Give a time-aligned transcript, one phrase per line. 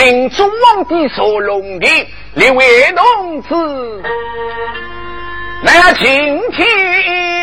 [0.00, 1.86] 神宗皇帝所龙的
[2.32, 2.64] 列位
[2.96, 3.48] 同志，
[5.62, 7.39] 那今天。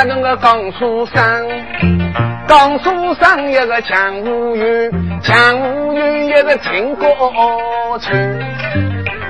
[0.00, 1.14] 七家那个江苏省，
[2.48, 4.90] 江苏省一个江湖园，
[5.22, 8.40] 江湖园一个陈国村，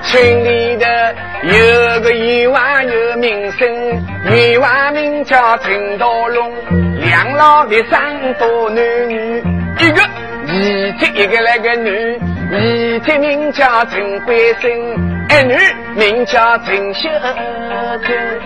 [0.01, 3.67] 村里的有个员外有名声，
[4.23, 6.49] 员外名叫陈道龙，
[7.01, 9.43] 两老的三多男女，
[9.77, 12.19] 一个二姐一个那个女。
[12.53, 14.69] 一姐名叫陈桂生，
[15.29, 15.55] 二女
[15.95, 17.09] 名叫陈秀
[18.05, 18.39] 珍。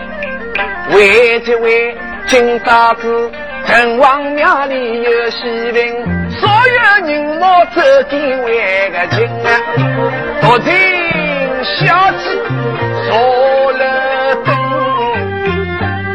[0.93, 1.95] 为这位
[2.27, 3.31] 金嫂子，
[3.67, 5.95] 城隍庙里有喜灵，
[6.31, 9.47] 所有人我走进为个亲啊。
[10.41, 10.73] 独听
[11.63, 12.23] 小鸡
[13.07, 14.47] 坐了灯，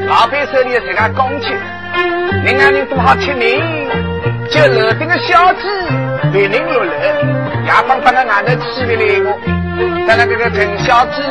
[0.08, 1.56] 老板手里这个钢琴，
[2.44, 3.88] 人家人多好听名，
[4.50, 5.60] 就楼顶个小鸡
[6.32, 6.92] 被人落了。
[7.66, 9.26] 牙帮把那外头起来来个，
[10.08, 11.22] 在那个个陈小姐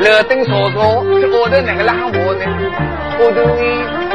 [0.00, 2.44] 楼顶坐坐，这后头那个浪我呢？
[3.18, 4.05] 后头呢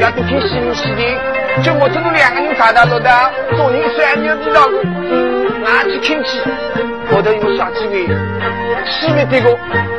[0.00, 3.10] 要多听西门西的，就我这种两个人找到了的，
[3.56, 4.74] 做人虽然牛逼了个，
[5.66, 6.40] 俺去听去。
[7.10, 8.06] 后头有啥机会？
[8.84, 9.56] 西门这个，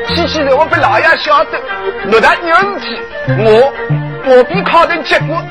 [0.07, 1.59] 西西的我被老爷晓得，
[2.05, 2.99] 六大有事体，
[3.39, 3.73] 我
[4.25, 5.41] 我比考的结果，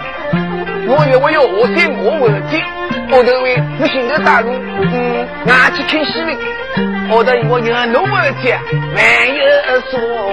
[0.87, 2.63] 我以为我有何心我问题。
[3.11, 6.37] 后头为不行的大路，嗯，俺去听西门。
[7.11, 8.49] 后头我有侬儿子，
[8.95, 9.03] 万
[9.35, 9.41] 有
[9.91, 10.27] 说我，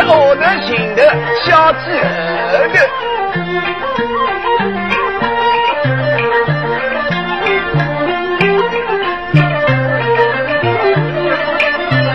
[0.00, 2.76] 在后头寻的小鸡儿的，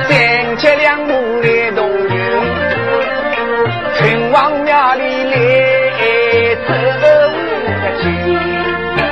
[0.10, 1.12] 三七两母
[1.44, 2.12] 来动员，
[3.94, 5.36] 城隍庙里来
[6.68, 6.74] 走。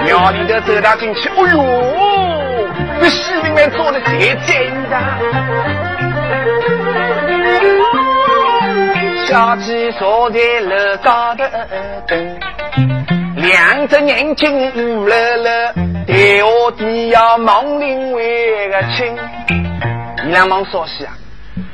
[0.04, 1.64] 庙里头走到进去，哎呦，
[3.00, 4.56] 这戏里面做的谁真
[4.90, 4.98] 的？
[9.34, 11.44] 小鸡坐在楼高头
[12.08, 12.40] 等，
[13.36, 15.74] 两只眼睛乌了了，
[16.06, 18.22] 台下底要忙另外
[18.70, 19.18] 个亲。
[20.24, 21.18] 伊俩忙啥戏啊？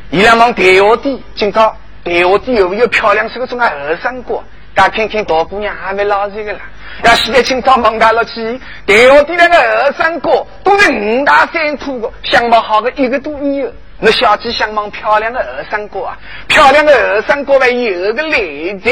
[0.09, 1.75] 伊俩忙台下底，今朝
[2.05, 4.41] 台下底有没有漂亮是个种啊二三哥？
[4.73, 6.59] 大看看大姑娘还没老实个啦。
[7.03, 13.69] 要现在清早忙大了去，台下的那个二三哥都是五大三粗的，相貌好的一个都没有。
[14.01, 16.17] 那小姐相貌漂亮的二三哥啊，
[16.47, 18.37] 漂亮的二三哥还有个来
[18.81, 18.91] 的。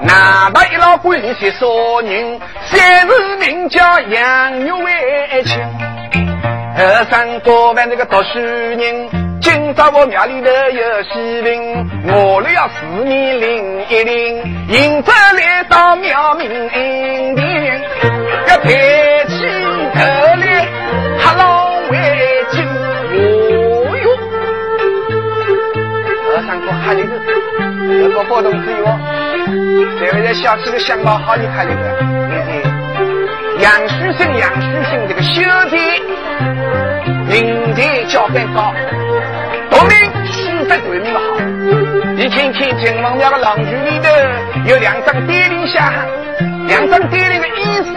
[0.00, 2.40] 哪怕一老鬼些少人，
[2.70, 5.60] 三日名叫杨玉为亲。
[6.78, 9.28] 二三哥还那个读书人。
[9.40, 17.36] 今朝我庙里头有喜灵，我俩要四面领一领，迎着来到庙门前，
[18.48, 19.36] 要抬起
[19.94, 20.00] 头
[20.36, 20.66] 来
[26.88, 27.12] 二三哥哈里头，
[27.86, 28.98] 这个活动之哟，
[30.00, 31.80] 这小气的相貌好你哈里头，
[33.60, 35.76] 杨书生杨书生这个兄弟，
[37.28, 38.72] 明天交班高。
[39.70, 39.90] 农民
[40.32, 41.20] 气氛对面好，
[42.16, 44.08] 你看看城隍庙的廊柱里头
[44.64, 45.92] 有两张点铃下，
[46.66, 47.94] 两张点铃的意思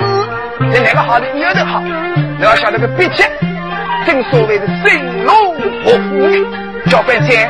[0.73, 3.23] 在哪个好的有的好，你要晓得个笔迹，
[4.05, 5.55] 正所谓的生龙
[5.85, 6.29] 活虎。
[6.89, 7.47] 叫半天，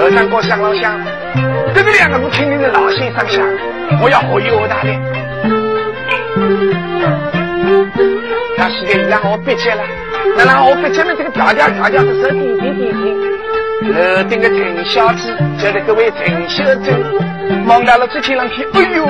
[0.00, 1.00] 二三哥想了想，
[1.74, 3.42] 这个两个是肯定是老先生想，
[4.02, 4.90] 我要活有大的。
[8.56, 9.82] 他现在让我别急了，
[10.36, 13.14] 那让我别急了这个条条条件是说点点点点。
[13.84, 16.92] 楼顶个陈小姐叫的各位陈小姐，
[17.66, 19.04] 望到了这前两天，哎呦，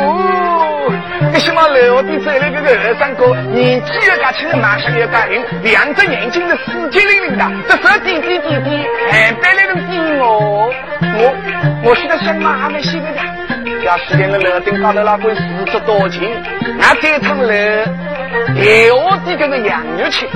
[1.33, 10.73] 这什么楼顶走来这个二三哥，年纪又大轻，马上又大龄，两只眼睛是死机灵灵的，这手点点点点，还摆来个点我
[11.17, 11.35] 我，
[11.85, 13.21] 我现在想嘛还没洗个的，
[13.85, 15.41] 要是点了楼顶高头那块四
[15.71, 16.23] 十多斤，
[16.79, 20.29] 那这趟楼又的这个羊肉钱，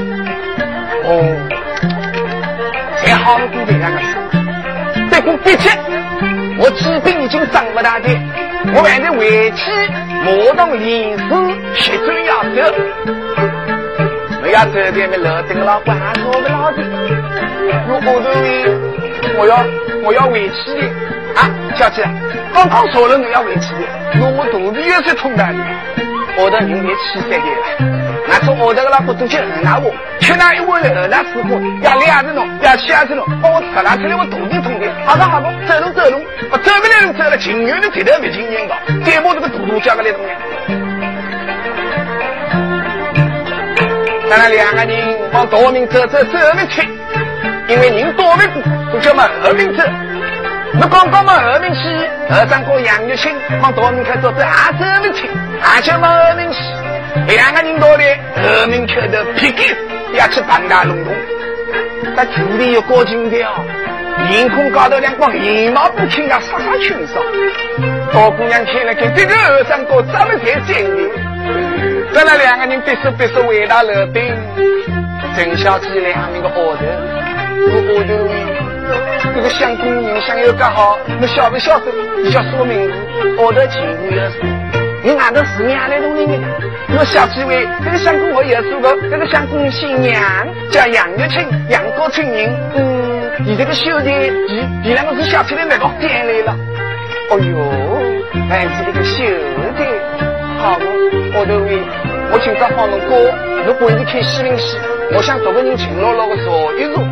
[1.05, 1.37] 哦，
[3.03, 4.06] 还好的工作两个事，
[5.11, 5.71] 这个毕竟
[6.61, 8.09] 我基本已经长不大的，
[8.75, 9.71] 我还得回去
[10.25, 11.25] 磨动临时
[11.75, 12.75] 学专要走，
[14.43, 16.82] 我要走点的楼顶老板说个老的，
[17.88, 18.29] 我我都
[19.38, 19.65] 我要
[20.05, 20.87] 我要回去的。
[21.37, 22.03] 啊，小姐，
[22.53, 23.75] 刚刚说了你要回去，
[24.15, 25.44] 那我肚子也是痛的。
[26.41, 27.98] 我的明天七三个了，
[28.31, 29.91] 那从我这个老婆都去恩那我，
[30.21, 34.87] 去那一碗的那师傅要两只弄，要七只弄，帮我吃拿出来我肚子痛的。
[35.07, 40.29] 好吧好吧，走路走路，我走不了走了，情愿的走都没经验的，再把这个肚肚交给你弄了。
[44.29, 46.87] 咱俩两个人往道明走走走不去，
[47.67, 49.83] 因为人多的多，都叫么二明走。
[50.81, 51.79] 我刚刚嘛二明去，
[52.29, 55.31] 二长哥杨玉清往大门口走走，还走不清，
[55.63, 56.59] 还叫嘛二明去。
[57.26, 58.05] 两个人到的
[58.37, 59.65] 二明口头，皮给
[60.17, 61.12] 要去半大龙洞。
[62.17, 63.50] 在土里有高金条，
[64.31, 67.20] 面孔高头两光眉毛不清呀，杀杀群杀。
[68.12, 71.11] 大姑娘看了看，这个二长哥长得太精明。
[72.12, 74.23] 咱俩两个人别说别说，回到楼顶，
[75.37, 76.85] 陈小姐两名个伙头，
[77.67, 78.12] 我伙头。
[79.35, 82.31] 这个相公人相又刚好，你晓不晓得？
[82.31, 82.93] 叫说名字，
[83.37, 84.25] 我的情侣要，
[85.08, 86.37] 你哪个是娘来弄你的？
[86.99, 90.20] 我小几位，这个相公我也说过，这个相公姓杨，
[90.70, 92.55] 叫杨玉清，杨国清人。
[92.76, 96.55] 嗯，你这个兄弟，你你两个是小起来那个店来了。
[97.31, 97.72] 哦哟，
[98.50, 99.25] 还是这个兄
[99.78, 99.82] 弟，
[100.60, 101.81] 好，我都为
[102.31, 103.32] 我今朝放侬歌，
[103.64, 104.76] 如果你看西林戏，
[105.14, 107.02] 我想找个人请乐乐的说一说。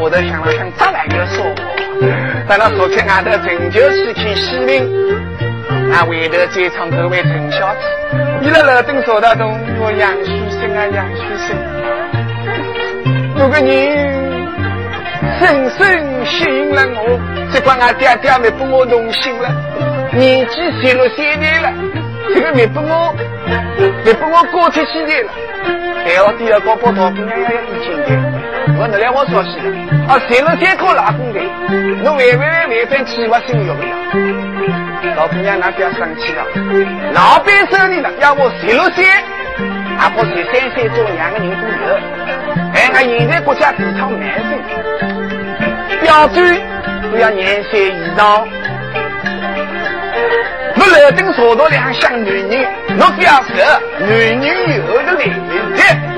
[0.00, 1.50] 我都想了想，再来个说话。
[2.46, 4.54] 等到昨天俺的陈旧去看戏，
[5.92, 7.80] 俺回头再唱这位陈小姐。
[8.40, 11.56] 你在楼顶说得动，我杨书生啊杨书生，
[13.38, 13.66] 有个人
[15.38, 17.18] 深深吸引了我，
[17.52, 19.48] 只怪俺爹爹没把我弄醒了。
[20.12, 21.72] 年纪十六岁了，
[22.34, 23.14] 这个没把我
[24.04, 25.32] 没把我搞出去的了。
[26.04, 27.83] 还要第二个把大姑娘要要一千的。
[28.76, 29.68] 我你来我说起的，
[30.08, 31.40] 啊，谁了三颗老公的，
[31.70, 33.94] 你为为为犯计划性有没有？
[35.16, 36.44] 老姑娘那不要生气了，
[37.12, 38.90] 老板手里了，要我谁了。
[38.90, 39.04] 三，
[39.98, 41.94] 阿婆十三岁做两个人都有，
[42.74, 44.58] 哎，俺现在国家提倡男生，
[46.02, 46.60] 标准
[47.12, 48.46] 都要年岁以上。
[50.76, 52.66] 我楼顶坐到两箱女人，
[52.98, 53.54] 我表示
[54.04, 54.42] 女人
[54.76, 56.13] 有的来的。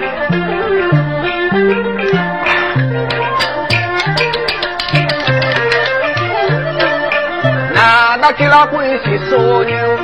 [8.29, 9.97] 那给了关系所有，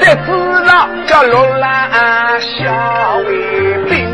[0.00, 4.10] 三子老叫罗兰小卫兵，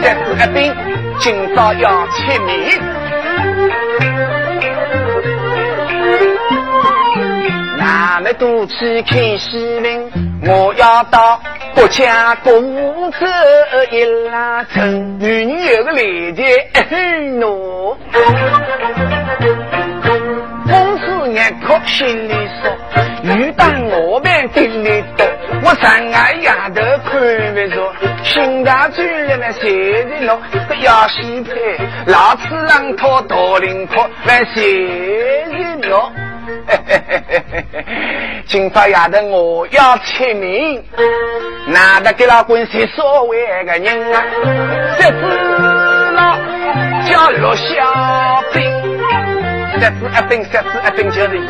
[0.00, 0.74] 三子一兵
[1.18, 2.80] 今朝要签名。
[7.76, 10.10] 那么多去看戏文，
[10.46, 11.42] 我要到
[11.74, 13.18] 国家公走
[13.90, 16.70] 一拉城，女人有个来节
[17.38, 17.94] 喏。
[21.86, 22.70] 心里说，
[23.24, 23.64] 遇到
[23.96, 25.26] 我们顶里多，
[25.62, 27.92] 我上俺丫头看不着，
[28.24, 30.40] 心大嘴了那谁的咯？
[30.68, 35.44] 这要西配，老次浪涛大林坡，那谁
[35.80, 36.12] 的咯？
[36.66, 37.84] 嘿嘿嘿嘿嘿嘿，
[38.46, 40.82] 今朝丫头我要签名，
[41.66, 44.24] 哪得给老官是所谓个人啊？
[44.98, 45.16] 这子
[46.14, 46.36] 老
[47.08, 48.91] 叫陆小兵。
[49.82, 51.46] 三次一兵，三次一兵就是一。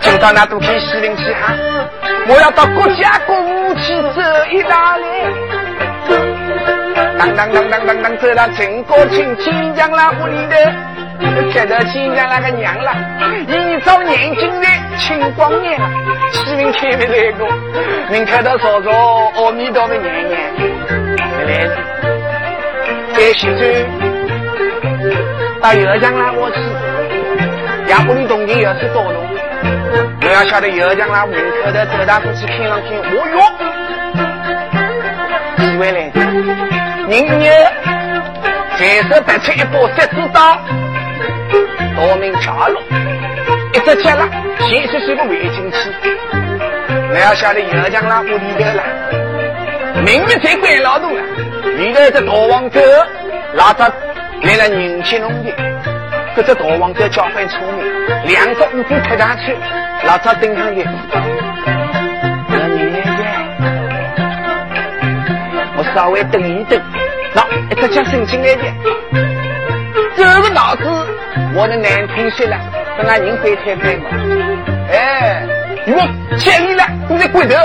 [0.00, 1.54] 今朝那都看西林去哈，
[2.26, 4.20] 我要到国家公务去走
[4.52, 5.08] 一大来。
[7.18, 10.56] 当当当当当当，走到陈国清亲娘那屋里头，
[11.54, 12.92] 看到亲娘那个娘了，
[13.48, 14.66] 一照眼睛的
[14.98, 15.88] 青光眼了，
[16.30, 17.48] 西林看不来过，
[18.10, 18.90] 您看到嫂嫂
[19.36, 20.38] 阿弥陀佛娘娘，
[21.46, 21.76] 来了，
[23.16, 23.64] 该洗手，
[25.62, 26.56] 到油江那屋去。
[27.88, 29.18] 杨屋里冬天也是多路，
[30.20, 33.00] 我要晓得油江那门口的走大过去看上去，哦
[33.32, 33.40] 哟，
[35.56, 36.20] 几位来的？
[37.08, 37.50] 人家
[38.76, 40.58] 随手拔出一把十字刀，
[41.96, 42.78] 夺命插落，
[43.72, 44.28] 一只脚了，
[44.68, 45.78] 先是是个围进去。
[47.10, 48.82] 我要晓得油江那屋里头了，
[50.04, 51.22] 明明在关劳动了，
[51.78, 52.80] 里头一只大王狗，
[53.54, 53.90] 拉着
[54.42, 55.67] 来了人气弄的。
[56.38, 57.84] 这只大王哥交关聪明，
[58.26, 59.56] 两只武功踢上去，
[60.06, 60.86] 老早顶上去。
[62.48, 63.02] 我爷爷，
[65.76, 66.80] 我稍微等一等，
[67.34, 68.62] 那一只脚伸进来的，
[70.16, 70.84] 这个脑子
[71.56, 72.56] 我的难听些了，
[72.96, 74.04] 跟俺人背太背嘛。
[74.92, 75.42] 哎，
[75.88, 77.56] 如果见你了，都在骨头，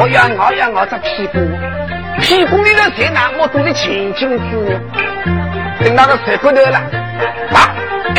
[0.00, 1.38] 我要咬要咬这屁股，
[2.20, 4.66] 屁股里头在哪，我都是清清楚楚。
[5.84, 6.76] 等那个石骨头了，
[7.54, 7.70] 啊！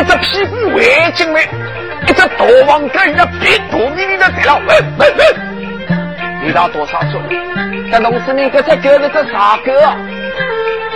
[0.02, 1.42] 一只屁股围进来，
[2.08, 5.26] 一只大王哥一个鼻肚里里头在了，喂喂喂！
[6.44, 7.22] 你道多少岁？
[7.92, 9.72] 这农村里这只狗是只傻狗，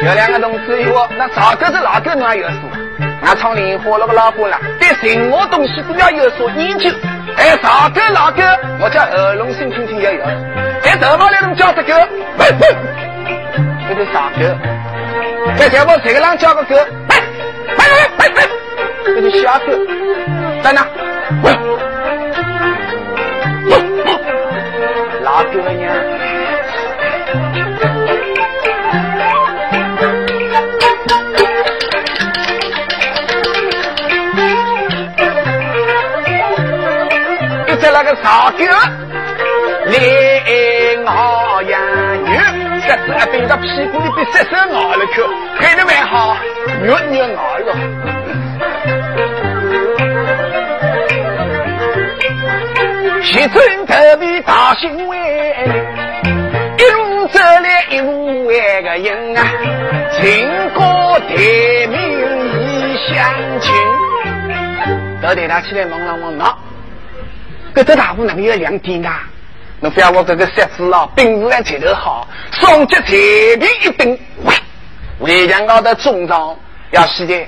[0.01, 2.61] 有两个同志说，那傻狗是老狗哪有数？
[3.21, 6.89] 俺厂里活了个老虎了，对任何东西都要有所研究。
[7.37, 8.41] 哎，傻狗老狗，
[8.79, 10.23] 我叫耳聋心听听也有。
[10.83, 11.93] 哎，什么来能叫这狗？
[12.39, 12.75] 喂喂，
[13.87, 14.39] 这是傻狗。
[15.57, 17.15] 在节目这个人叫个狗，喂
[17.77, 17.85] 喂喂
[18.19, 18.43] 喂喂，
[19.15, 19.65] 这是小狗，
[20.61, 20.85] 在哪？
[21.41, 21.49] 喂，
[25.23, 25.95] 老狗娘，
[37.67, 38.57] 一只那个傻狗，
[39.85, 41.79] 连熬呀。
[42.85, 45.23] 这子啊，顶到屁股里边，伸手咬了口，
[45.57, 46.35] 开的蛮好，
[46.83, 48.14] 肉肉咬了。
[53.25, 55.19] 西村特别大新闻，
[56.77, 59.43] 一路走来一路那个人啊，
[60.13, 63.73] 情歌甜蜜意相亲。
[65.23, 66.55] 到台大起来问了问那，
[67.73, 69.09] 这个大户哪个有两点呐？
[69.79, 74.19] 侬不要我这个设置了，本事来前头好，双脚随便一蹬，
[75.17, 76.55] 围墙高头中招，
[76.91, 77.47] 要是的，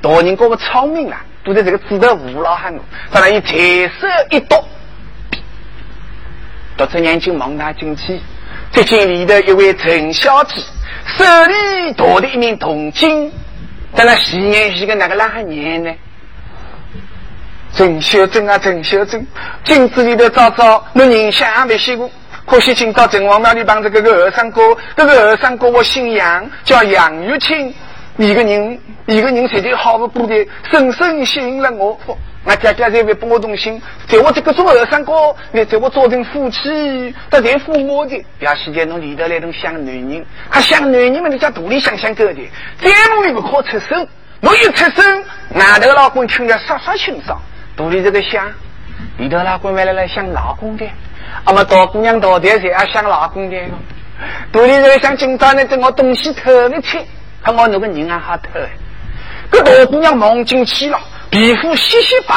[0.00, 2.72] 大人哥个聪明啊，都在这个指头无老汉，
[3.10, 3.52] 再来一抬
[4.00, 4.64] 手一剁，
[6.76, 8.20] 夺着眼睛望他进去，
[8.72, 10.60] 只见里头一位陈小姐，
[11.06, 13.32] 手里夺的一面铜镜，
[13.94, 15.90] 在那洗眼洗个那个烂汉年呢？
[17.72, 19.26] 陈秀珍啊，陈秀珍，
[19.64, 22.10] 镜子里头照照，那人像也没洗过。
[22.46, 27.74] 可惜今朝城隍庙里帮着这个二三哥，这个二三哥我姓杨，叫杨玉清。
[28.18, 31.98] 一个人，一个人实在好不过的，深深吸引了我。
[32.46, 42.40] 我家家在为帮我动心，在我这个做二三哥，你在我做成夫妻，他连父母的，要时间侬里头来种想男人，还想男人们你家肚里想想够的，
[42.80, 44.08] 再努力不可出手，
[44.42, 45.02] 我一出手，
[45.54, 47.36] 外头老公听着刷刷清爽。
[47.76, 48.46] 肚里这个想，
[49.18, 50.88] 里头老公原来来想老公的，
[51.42, 53.56] 阿么大姑娘大爹才要想老公的。
[54.52, 57.00] 肚里这个想今朝呢，等我东西偷了去，
[57.42, 58.50] 看我那个人还好偷。
[59.50, 60.98] 这大姑娘忙进去了，
[61.30, 62.34] 皮肤细细白，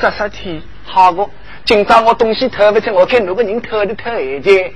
[0.00, 1.30] 杀杀天，好过。
[1.64, 4.72] 今朝我东西偷不成，我看那个人偷的偷一点。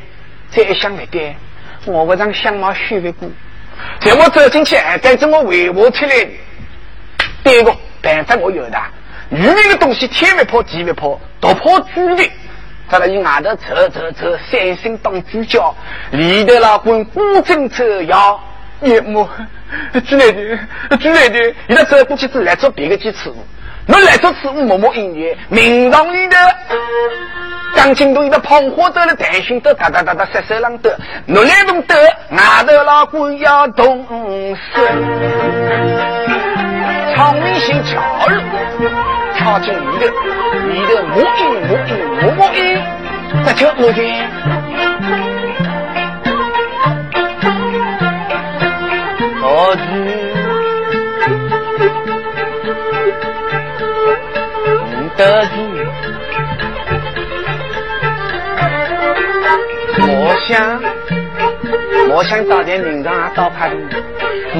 [0.51, 1.35] 再一想不对，
[1.85, 3.29] 我不让相貌虚不过。
[3.99, 6.31] 在我走进去，还跟着我围我出来的。
[7.43, 8.79] 第一个办法我有的。
[9.29, 12.31] 女人的东西，天不破地不破，都破主的。
[12.89, 15.75] 再来以外头走走走，三星当主角，
[16.13, 18.41] 里头老滚古筝走腰，
[18.83, 19.29] 一幕
[20.07, 20.59] 之类的，
[20.99, 23.35] 之类的，你那走过去之来做别的几次，
[23.87, 26.37] 我来做次默默音乐，明堂里头，
[27.75, 31.95] 钢琴都一个捧花灯的弹琴都哒哒哒哒瑟瑟啷的，我来弄的，
[32.31, 34.07] 外头老公要动
[34.75, 34.85] 身，
[37.15, 38.43] 唱一些桥儿。
[39.39, 40.11] 靠近你的，
[40.67, 41.25] 你的母音
[41.69, 41.91] 母音
[42.21, 42.83] 母母音，
[43.45, 44.03] 在跳舞的。
[55.27, 55.51] 得知，
[59.99, 60.81] 我想，
[62.11, 63.77] 我想早点名堂啊，到派的，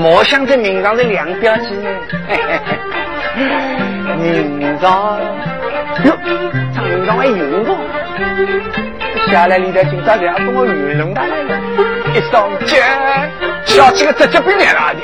[0.03, 1.89] 我想这名堂的两标记呢。
[4.19, 5.21] 名章
[6.05, 6.19] 哟，
[6.75, 7.77] 唱名章还有不？
[9.31, 11.37] 下来里头今朝就要跟我娱乐他来，
[12.15, 12.83] 一上街，
[13.65, 15.01] 小姐个直接被来了的，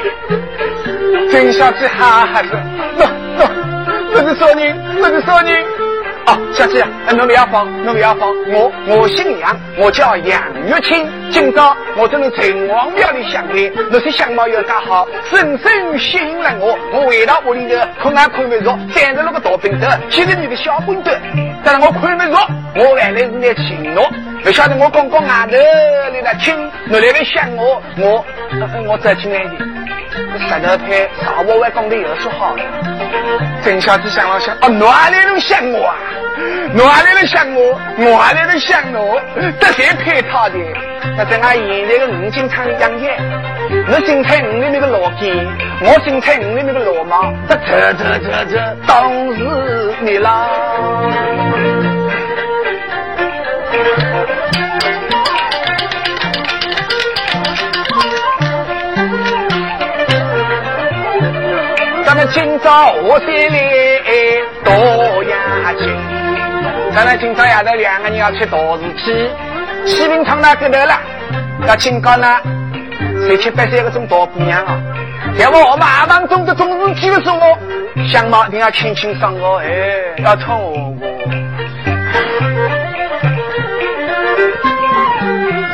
[1.31, 2.49] 真小姐哈哈是，
[4.12, 5.50] 不是说你，不是说你。
[6.25, 6.85] 哦，小姐，
[7.16, 11.04] 侬不要慌，侬不要慌，我我姓杨，我叫杨玉清。
[11.31, 16.78] 今朝我正城隍庙里相会，那些相貌又刚好，深深吸引了我。
[16.92, 21.11] 我回到屋里头，困也困不着，站着那个大饼头，牵着你的小棍头，
[21.64, 24.09] 但是我看不着，我原来是来请我，
[24.45, 26.54] 不晓得我刚刚外头来了听，
[26.87, 28.25] 侬来了想我，我
[28.87, 29.50] 我走进来的。
[30.38, 32.62] 石头派啥我外讲的又说好了
[33.12, 33.42] 了。
[33.64, 35.97] 郑小子想了想，哦，哪里能想我啊？
[36.75, 37.78] 哪里能想我？
[37.97, 39.21] 哪里能想我？
[39.61, 40.59] 这谁配他的？
[41.16, 43.21] 那在俺现在的五金厂里养眼，
[43.88, 45.31] 你新菜五的那个老鸡，
[45.81, 50.47] 我新菜五的那个老猫，这这这这这都是你啦。
[62.12, 63.59] 咱们今朝我山里
[64.62, 65.88] 多压惊，
[66.95, 69.31] 咱们今朝夜头两个人要去大市去，
[69.87, 71.00] 西平厂那个头了，
[71.66, 72.38] 要请教呢，
[73.23, 74.78] 十七八岁个种大姑娘啊，
[75.38, 77.40] 在我马忙中的种事去的时候，
[78.07, 80.95] 相貌一定要清清爽哦，哎，要穿我。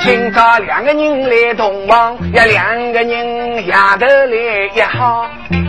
[0.04, 5.26] 今朝两个人来同房，要两个人丫头来也好。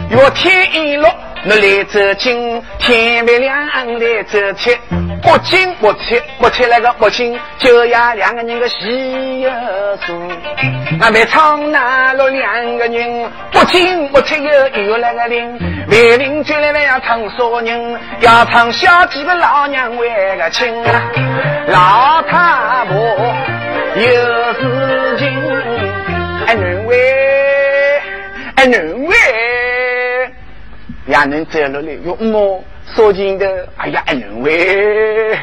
[0.09, 1.07] 月天一落，
[1.45, 4.75] 我来走亲，天未亮来走亲。
[5.21, 9.49] 不亲不亲不亲那个不亲，就要两个人个喜又
[9.97, 10.13] 事。
[10.97, 17.99] 那没唱那了两个人，不亲不亲又有那个邻，为邻居来了要唱啥人？
[18.21, 20.73] 要唱小几个老娘为个亲，
[21.67, 22.97] 老太婆。
[23.95, 24.05] 有
[24.53, 25.27] 事情，
[26.47, 26.97] 哎，认为，
[28.55, 29.15] 哎，认为，
[31.09, 32.63] 也能走路来用么？
[32.95, 35.37] 说真的，哎呀，认为，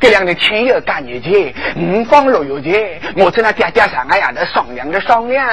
[0.00, 5.46] 这两天天有干日节，五方六月节，我在那爹爹上哎呀，那商量着商量，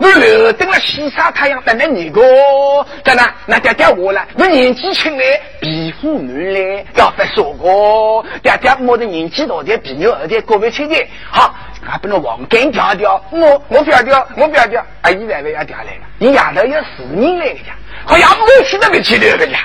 [0.00, 2.22] 我留等了西沙太阳等了你个，
[3.04, 11.54] 在那那爹爹我了，我年纪轻嘞，皮肤嫩嘞，要不说过，爹爹我的年纪大点，皮肉二点，各位亲戚，好。
[11.84, 19.58] 还不能往根调调，我我不要调，我不要调，阿姨奶奶要调来了，你丫头要死人来个呀，好像母亲都没去了个呀，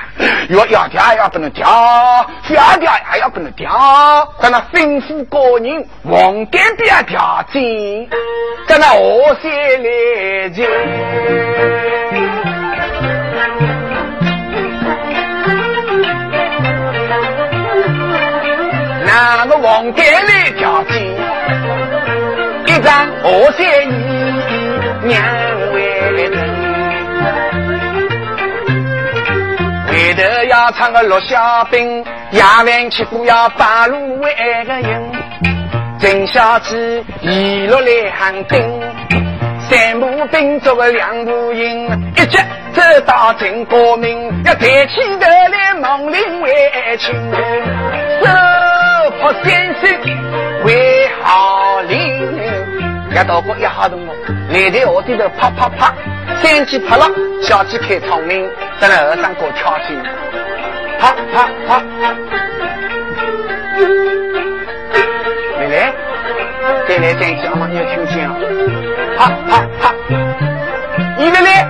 [0.49, 1.67] 要要调也要不能调，
[2.47, 8.09] 不要调也要不能调，在那吩咐个人往根不要调紧，
[8.67, 9.51] 在那河山
[9.83, 10.67] 来接，
[19.05, 21.15] 那个往根来调紧。
[22.83, 23.91] 让何仙姨
[25.03, 25.19] 娘
[30.17, 34.33] 头要唱个落小兵，夜晚吃不要八路为
[34.65, 35.11] 个人。
[35.99, 38.81] 郑小姐一路来喊丁，
[39.69, 42.37] 三步兵做个两步营，一直
[42.73, 46.51] 走到郑国明，要抬起头来猛林为
[46.97, 47.13] 亲，
[48.23, 48.27] 手
[49.21, 52.27] 扶先生为好邻。
[53.11, 54.13] 一道过一下动哦，
[54.49, 55.93] 来在河底头啪啪啪，
[56.41, 57.05] 三鸡拍了，
[57.43, 59.99] 小鸡开窗明，在那河上过跳进，
[60.99, 61.81] 啪啪啪，
[65.57, 65.93] 来来，
[66.87, 68.31] 再来再讲嘛你要听清啊，
[69.17, 69.93] 啪啪啪，
[71.17, 71.67] 你来来，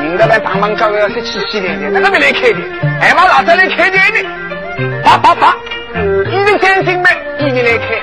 [0.00, 2.58] 你那边帮忙叫个要是去洗脸的，那个没来开的，
[2.98, 5.54] 还往老早来开的呢，啪啪啪，
[5.94, 7.06] 你的先生们，
[7.38, 8.00] 一定来开。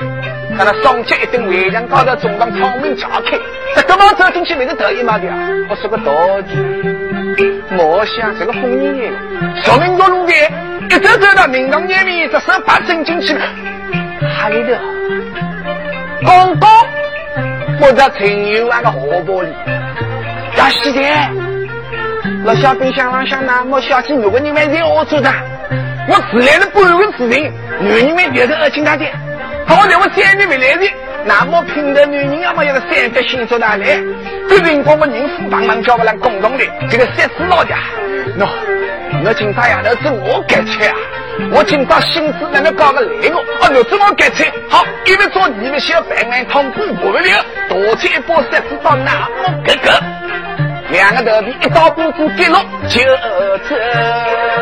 [0.54, 3.38] 看那双脚一蹬，围墙高头中央窗门敲开，
[3.74, 4.54] 这个毛走进去？
[4.54, 5.48] 没得得意嘛的啊！
[5.70, 6.54] 我说个道具，
[7.70, 9.12] 莫想这个红衣人，
[9.64, 10.32] 说明我路的，
[10.90, 14.74] 一走走到明堂前面，这手把伸进去，哈里头，
[16.26, 16.70] 刚刚
[17.80, 19.48] 我在陈友安个荷包里，
[20.56, 21.00] 要洗的，
[22.44, 25.32] 那小冰箱上想那么小气，如果你们在我做的，
[26.08, 29.12] 我自然的半个事情，女人们别是二亲大姐。
[29.64, 30.86] 好在我三年没来的，
[31.24, 34.02] 那么拼的女人要么有个三百星座哪来？
[34.48, 37.76] 这人光我人夫帮忙叫我来共同的，这个三四老家，
[38.38, 38.46] 喏，
[39.24, 40.94] 我今朝丫头是我该吃啊！
[41.52, 44.44] 我今朝心思那么搞个来个，哦，那是我该吃。
[44.68, 49.92] 好，因为做你们小白碗汤补不了，多吃一包三子到那么哥哥，
[50.90, 52.58] 两个头皮一刀肚子跌落
[52.88, 53.00] 就
[53.68, 54.61] 走。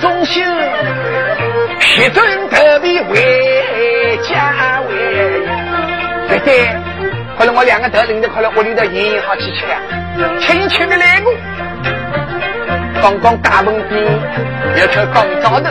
[0.00, 0.40] 中绣，
[1.98, 4.94] 一尊隔壁为家为。
[6.28, 6.68] 对对，
[7.38, 9.64] 可能我两个头领的，可能屋里头也好去吃，
[10.40, 11.32] 亲戚的来过。
[13.00, 14.02] 刚刚大门边
[14.76, 15.70] 有条钢灶头，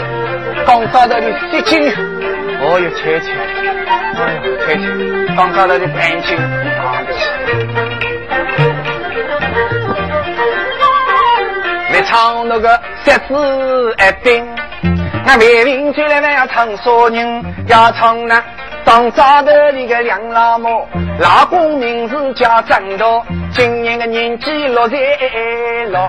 [0.65, 1.91] 钢灶头的细菌，
[2.61, 3.31] 哦哟，切切，
[4.17, 4.81] 哎呦，切切，
[5.35, 7.03] 钢灶头的环境啊，
[12.07, 14.47] 唱那个三字一定，
[15.25, 17.43] 那为民就来要唱啥人？
[17.67, 18.41] 要唱那
[18.85, 20.87] 当早头里个梁老母，
[21.19, 24.95] 老公名字叫张道，今年的年纪六十
[25.87, 25.99] 六。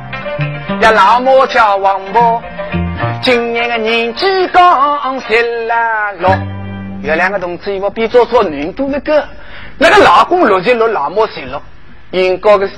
[0.81, 2.41] 呀，老母叫王婆，
[3.21, 6.31] 今年的年纪刚十六。
[7.03, 9.27] 有两个同志，我比做做女多那个，
[9.79, 11.61] 那个老公六十六，老母十六，
[12.13, 12.69] 应该个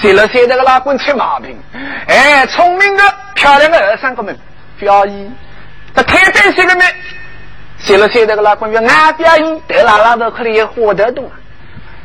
[0.00, 1.58] 十六岁那个老公吃毛病。
[2.06, 3.02] 哎，聪明的
[3.34, 4.36] 漂亮的二三个们
[4.78, 5.36] 表演，
[5.94, 6.84] 他太担心了没？
[7.78, 11.30] 十六岁那个老公要爱表演，得拉拉都可能也活得动。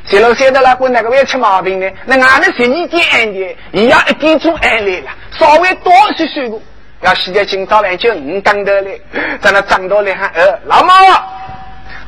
[0.06, 1.88] 十六岁的老公那个会吃毛病呢？
[2.06, 6.60] 那俺们十二点安的，一样一点钟安来了，稍微多些水果。
[7.02, 9.02] 要洗在今早晚就五当头嘞，
[9.42, 10.94] 在那长到来喊呃，老妈，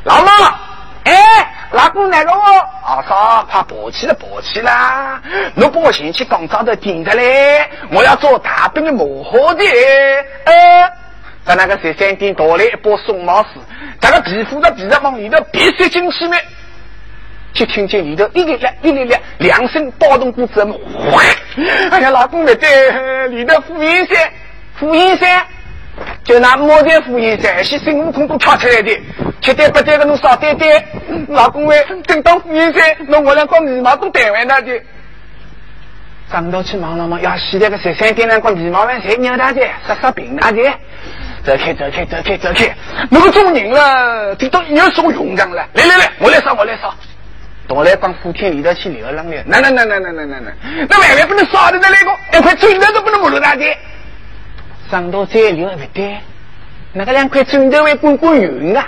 [0.04, 0.32] 老妈，
[1.04, 2.32] 哎，老公那个？
[2.32, 2.40] 哦
[2.86, 5.22] 阿嫂快抱起了，抱起了，
[5.56, 9.64] 侬把我先去广场头顶着嘞，我要做大饼的磨好的，
[10.46, 10.92] 呃，
[11.46, 13.50] 在那个十三点倒来一包松毛丝，
[14.00, 16.38] 这个皮肤的皮子往里头别塞进去没？
[17.54, 20.80] 就听见里头一粒粒一粒粒两声暴动鼓之后，
[21.92, 24.18] 哎呀，老公没对，里头呼一声。
[24.80, 25.30] 呼一声，
[26.24, 28.98] 就拿莫在呼一声，是孙悟空都跳出来的，
[29.42, 30.82] 七对八对的侬少对对，
[31.28, 34.82] 老公喂，正当呼一声，那我两个眉毛都带完了的。
[36.32, 40.62] 张到去忙了忙，要洗那个十三点两个眉毛完谁扭大的，杀杀病大的，
[41.44, 42.74] 走开走开走开走开，
[43.10, 46.96] 那个做人了，听到要说勇敢了，来来来，我来烧我来烧，
[47.68, 50.52] 到来帮福田里头去流浪了，那那那那那那那那，
[50.90, 53.66] 那万万不能烧的那那个，一块砖头都不能没落大的。
[54.94, 56.20] 上到再流不对，
[56.92, 58.86] 那个两块枕头会滚滚圆啊！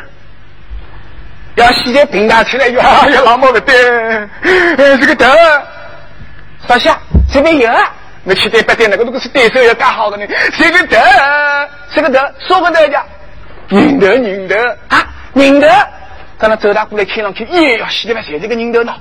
[1.56, 3.76] 要洗在平大起来，呀呀，老毛不对，
[4.78, 5.26] 这个头
[6.68, 6.96] 烧下
[7.34, 7.72] 这边有，
[8.24, 10.28] 那七对八对，那个如果是对手要干好的呢？
[10.56, 10.96] 这个头，
[11.96, 13.04] 这个头，说个头家，
[13.70, 14.56] 拧头拧头
[14.90, 15.68] 啊，拧头。
[16.38, 18.94] 在那周大过来看上去，耶呀，洗的嘛，谁这个人头呢？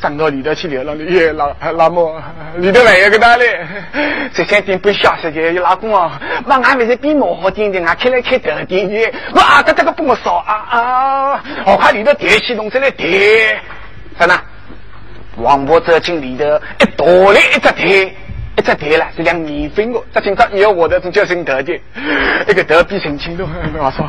[0.00, 2.14] 长到里头去流浪的，耶老老母
[2.56, 3.66] 里头还有个哪嘞？
[4.32, 11.44] 这三点半消息的，老公啊，那俺不是比磨好点的，俺开来开头点的，我啊这这个帮我烧啊啊！
[11.66, 13.58] 我快里头电气弄出来电，
[14.18, 14.40] 啥呢？
[15.36, 16.44] 王婆走进里头，
[16.80, 18.14] 一倒来一只台。
[18.56, 21.72] 一只台了，是两米分的，这今朝你要我的种叫神头的，
[22.48, 23.44] 一个头比神清多，
[23.76, 24.08] 我说。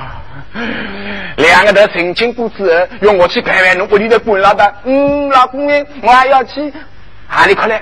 [1.37, 4.73] 两个头成亲过之后，用我去陪陪侬屋里头管老大。
[4.85, 6.71] 嗯，老公呢，我还要去。
[7.29, 7.81] 哪里去嘞？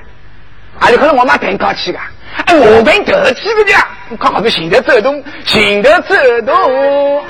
[0.80, 1.12] 哪里去嘞？
[1.12, 2.00] 我妈蛋糕去的。
[2.46, 3.88] 哎，我们头去的呀。
[4.20, 7.24] 看好多行头走动，行头走动。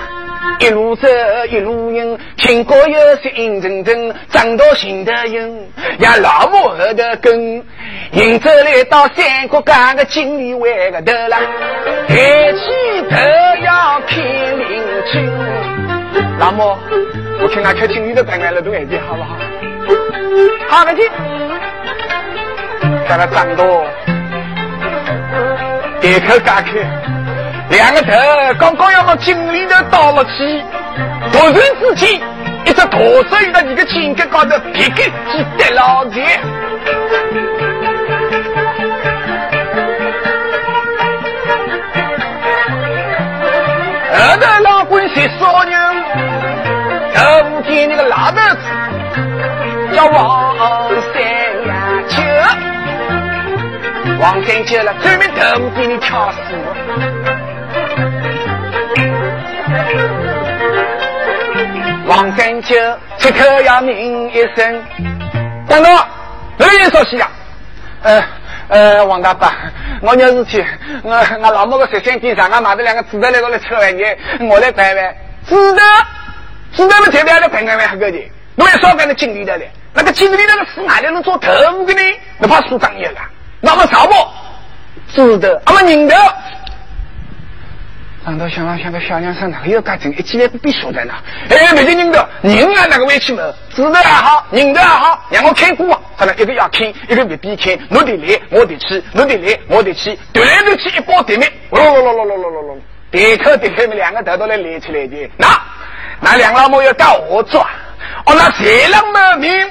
[0.60, 1.08] 一路走
[1.50, 5.68] 一路迎，听歌有些阴沉沉，长到心的硬，
[6.00, 7.64] 呀老母后的根，
[8.12, 11.40] 迎走来到三国干个经理歪个头啦，
[12.08, 13.18] 抬起头
[13.64, 14.18] 要看
[14.60, 15.30] 林清。
[16.40, 16.78] 老母，
[17.42, 19.38] 我听他看经理的单元了，都眼睛好不好？
[20.70, 21.06] 好个听，
[23.10, 23.84] 在那长到，
[26.02, 27.23] 一口打开。
[27.70, 28.12] 两个头
[28.60, 30.64] 刚刚要往井里头倒了去，
[31.32, 32.22] 突然之间，
[32.66, 36.40] 一只大手鱼在你的井盖高头劈开几跌老钱。
[44.14, 45.74] 后头老官是少人，
[47.14, 47.22] 头
[47.68, 48.58] 见那个老头子
[49.96, 51.22] 叫王三
[51.68, 51.74] 呀
[52.08, 52.22] 秋，
[54.20, 56.38] 王三秋了，专门头给你挑死。
[62.16, 62.76] 王三秋，
[63.18, 64.86] 此刻要命一声。
[65.68, 65.88] 大哥，
[66.58, 67.28] 不要说戏呀。
[68.04, 68.24] 呃
[68.68, 69.52] 呃，王大伯，
[70.02, 70.64] 我有事体，
[71.02, 75.18] 我我老母个十三点上，我买的两个纸袋来过来吃饭去，我来陪陪。
[75.50, 75.82] 纸袋，
[76.76, 77.08] 纸袋么？
[77.12, 79.72] 这边来陪们还个的，我也少跟那经理的嘞。
[79.92, 82.02] 那个经理那个死哪里能做头的呢？
[82.38, 83.22] 那怕死当一了，
[83.60, 84.34] 那么少么？
[85.16, 86.16] 纸袋，那么人头。
[88.26, 91.14] 俺到乡了像，个小娘生哪个又干成一几万币晓得呢？
[91.50, 93.54] 哎，没得人的，人啊哪个委屈么？
[93.76, 96.00] 知头也好，人头也好，让我看过嘛。
[96.16, 102.78] 反正一个要看，一个未必看，我得来，我得去，我得来，我得去，对来对去一包对面，咯咯咯咯咯咯咯咯，
[103.12, 105.30] 对口对口，们两个头都来连起来的。
[105.38, 105.48] 那
[106.22, 107.62] 那两老母要干何做？
[108.26, 109.70] 哦，那谁人没命？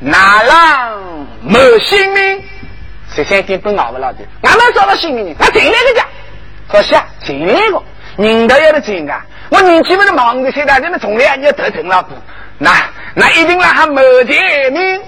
[0.00, 2.42] 哪人没性命？
[3.14, 4.24] 谁先顶不熬不了的？
[4.42, 6.04] 俺们找到性命，俺顶来的讲。
[6.70, 7.82] 说下进来个，
[8.16, 9.20] 人都要得进啊！
[9.50, 12.14] 我年纪不是忙的，现在人们从来你要头疼了不？
[12.58, 12.70] 那
[13.14, 15.00] 那一定让他没见面，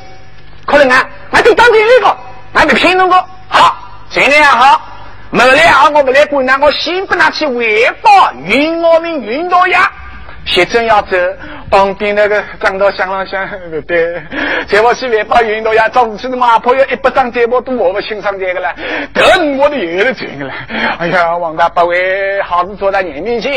[0.66, 2.16] 可能啊，那就当第一个，
[2.52, 3.76] 那就骗侬个好，
[4.10, 4.80] 进来也好，
[5.30, 9.90] 没来啊，我不来管那，我先不拿去汇报云我们云导呀。
[10.44, 11.16] 现正要走，
[11.70, 13.48] 旁边那个张道想了想，
[13.86, 14.20] 对，
[14.66, 18.74] 在我去外报运动呀，早上去的马跑要一百张电报都我们欣赏这个了，
[19.14, 20.52] 等我的有了钱了。
[20.98, 23.52] 哎呀，王大伯位好事做在人面前，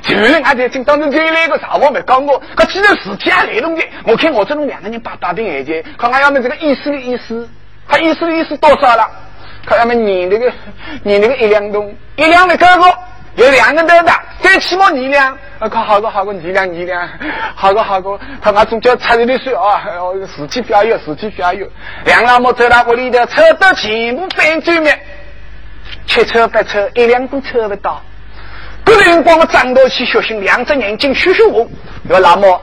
[0.00, 7.48] 就人还在听当中这来个啥我没讲过，可既然事体还来动的，我看我这种两个人巴巴的眼睛，看看要么这个意思的意思，
[7.88, 9.10] 他意思的意思多少了？
[9.66, 10.52] 看要么你那个
[11.02, 12.96] 你那个一两栋，一两的哥哥。
[13.36, 17.08] 有两个多的，最起码你俩，啊，靠，好个好个你俩你俩，
[17.54, 19.82] 好个好个，他俺总叫差点水啊，
[20.36, 21.66] 事体不要有，事体不要有。
[22.04, 25.00] 两老母走到屋里头，车都全部翻转面，
[26.06, 28.00] 七车八车，一辆都车不到。
[28.84, 31.68] 个人光我张到去小心，两只眼睛羞羞红。
[32.08, 32.60] 要老母。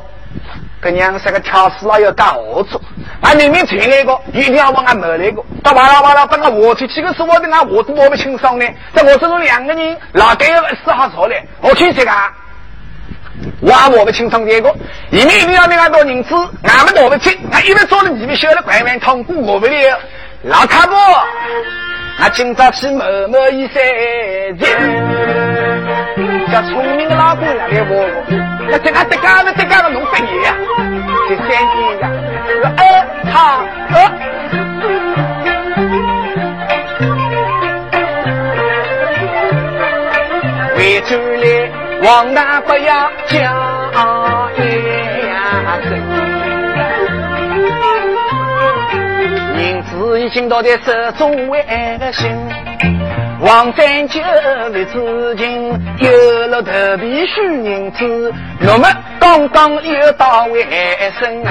[0.79, 2.81] 个娘三个挑事了要干合作，
[3.21, 5.43] 俺明明进来个，一定要往俺门来个。
[5.63, 8.65] 他哇啦哇啦，把俺我出去个是我的，那我都摸不清爽呢。
[8.93, 11.47] 在我这种两个人，老该要四号错嘞。
[11.61, 12.11] 我去这个，
[13.61, 14.73] 我还摸不清爽这个。
[15.11, 17.37] 你们一定要那俺多银子，俺们摸不清。
[17.51, 19.99] 俺一边做了你们晓得外面通过我不了。
[20.43, 20.97] 老太婆，
[22.19, 23.83] 俺今早去摸摸一三
[26.51, 28.03] 叫聪明的老公来摸。
[28.67, 30.55] 那这个这个这个弄半夜呀，
[31.29, 32.10] 这三天呀，
[32.63, 32.69] 二
[33.31, 33.95] 他二，
[40.77, 41.45] 为主来
[42.03, 44.49] 王大伯呀家呀
[45.83, 45.89] 生，
[49.57, 52.29] 银子已经到在手中为爱个心。
[53.41, 54.21] 王三九
[54.71, 58.87] 为知情，有了头皮须银子，那么
[59.19, 61.43] 刚刚又到外省，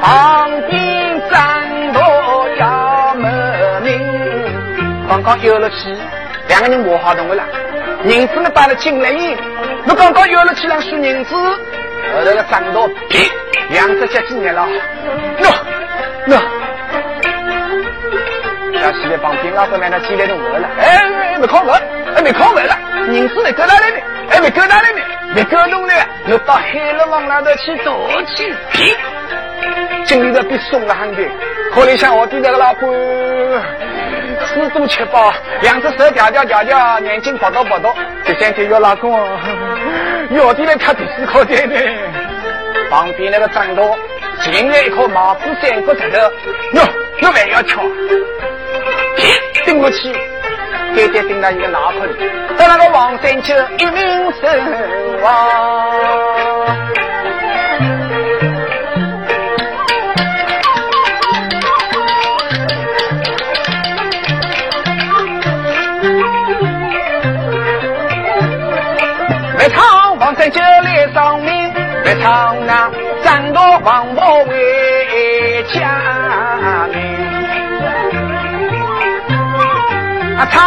[0.00, 4.00] 旁边张罗要门名，
[5.08, 5.96] 刚刚有了气，
[6.48, 7.40] 两个人磨好动了，
[8.06, 9.36] 银子呢摆了进来印，
[9.84, 13.30] 那刚刚有了气两数银子，后头个张罗，屁，
[13.70, 14.66] 两只脚几年了，
[15.38, 15.54] 喏
[16.26, 16.40] 喏。
[18.86, 21.82] 要洗在旁边，老板买他几来都饿了，哎，没烤完，
[22.14, 22.78] 哎，没烤完了，
[23.12, 24.00] 银子没够哪里呢？
[24.30, 25.02] 哎，没够哪里呢？
[25.34, 25.92] 没够弄呢，
[26.26, 28.96] 又到海了往那头去躲去，屁！
[30.04, 31.28] 经理的被送了很远，
[31.74, 32.88] 可怜像我的那个老婆，
[34.46, 37.92] 四肚七饱，两只手调调调调，眼睛跑到跑到，
[38.24, 39.12] 这三天要老公，
[40.30, 41.76] 要的来看第四颗点的，
[42.88, 43.98] 旁边那个张多，
[44.42, 46.18] 进来一颗毛子三个石头，
[46.78, 46.82] 哟，
[47.22, 47.76] 我还要吃。
[49.66, 50.12] 顶过去，
[50.94, 52.14] 给爹顶到一个脑壳里，
[52.56, 55.26] 在那个王三秋一命身亡。
[69.58, 71.74] 来唱王三秋来丧命，
[72.04, 72.88] 来唱那
[73.24, 75.05] 战斗王宝为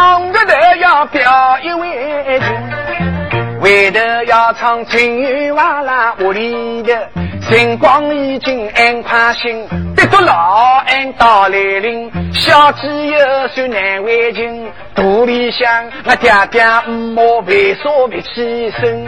[0.00, 7.06] 唱个头要表一位情，回头要唱情雨哇啦屋里的，
[7.42, 15.68] 星光已经安快心，得到老安到来临，小鸡有算难为情，肚里想
[16.06, 19.06] 我爹爹母为啥不起身？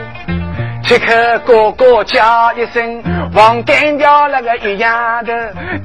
[0.85, 3.02] 此刻哥哥叫一声，
[3.33, 5.33] 忘干掉那个一丫头，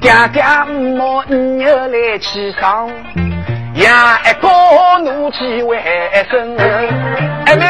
[0.02, 2.90] 爹爹母你又来起床。
[3.78, 4.48] 呀一个
[5.12, 5.78] 怒气为
[6.28, 6.56] 生，
[7.46, 7.64] 哎妹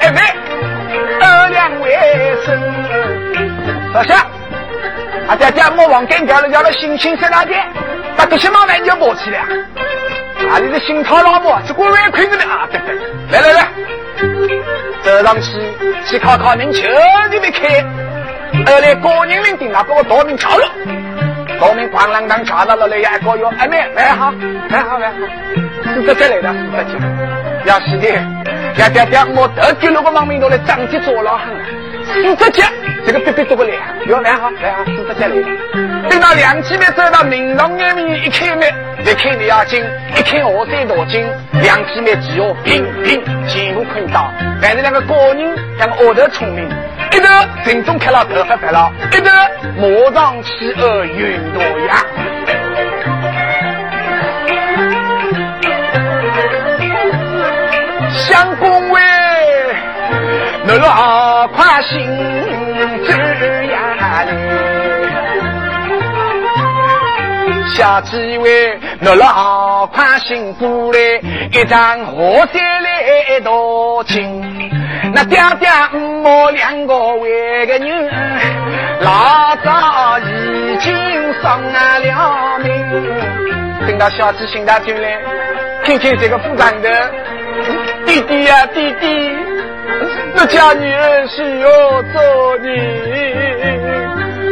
[0.00, 0.20] 哎妹，
[1.20, 1.92] 二两为
[2.44, 2.58] 生。
[3.92, 4.16] 老乡，
[5.28, 7.62] 阿爹爹我往干掉了，要了心情在哪点？
[8.16, 9.40] 把这些麻烦就抱起来。
[10.50, 12.66] 啊，你的心操老母，这个外亏的啊！
[12.70, 12.96] 对对，
[13.30, 13.68] 来来来，
[15.02, 15.50] 走上去
[16.06, 16.88] 去考考门球，
[17.30, 17.84] 你没开。
[18.66, 20.66] 二来高人领顶啊，给我夺命桥了。
[21.62, 24.32] 农民哐啷当查到了来呀，一个月，哎妹，来好，
[24.68, 25.14] 来好，来好，
[25.84, 26.98] 四十节来的，四十节，
[27.66, 28.08] 要是的，
[28.78, 31.54] 要爹爹，我得第六个亡命都来张起坐牢很，
[32.04, 32.64] 四十节，
[33.06, 33.74] 这个别别多个来，
[34.08, 36.10] 要来好，来好，四十节来的。
[36.10, 38.68] 等到两姐妹走到明堂外面一开门，
[39.04, 39.84] 一开你要紧，
[40.16, 41.24] 一开我再多紧，
[41.62, 46.68] 两姐妹只要平平全部看到，反正两个高人，两个额头聪明。
[47.22, 47.30] 一头
[47.64, 49.30] 群众看了头发白了，一头
[49.78, 52.04] 马上起而云朵呀。
[58.10, 59.00] 相公喂，
[60.64, 62.10] 你老快心
[67.82, 67.92] 知呀嘞。
[67.92, 70.98] 下几位，我老宽心过来，
[71.50, 74.70] 一张河山来道亲。
[75.12, 75.68] 那爹爹
[76.22, 77.92] 母两个为个女，
[79.00, 80.94] 老早已经
[81.42, 82.70] 丧了命。
[83.86, 85.18] 等到小子醒大进来，
[85.84, 87.10] 听听这个副长的
[88.06, 89.36] 弟弟呀，弟弟，
[90.38, 91.68] 我家女儿需要
[92.12, 92.22] 做
[92.62, 92.68] 你。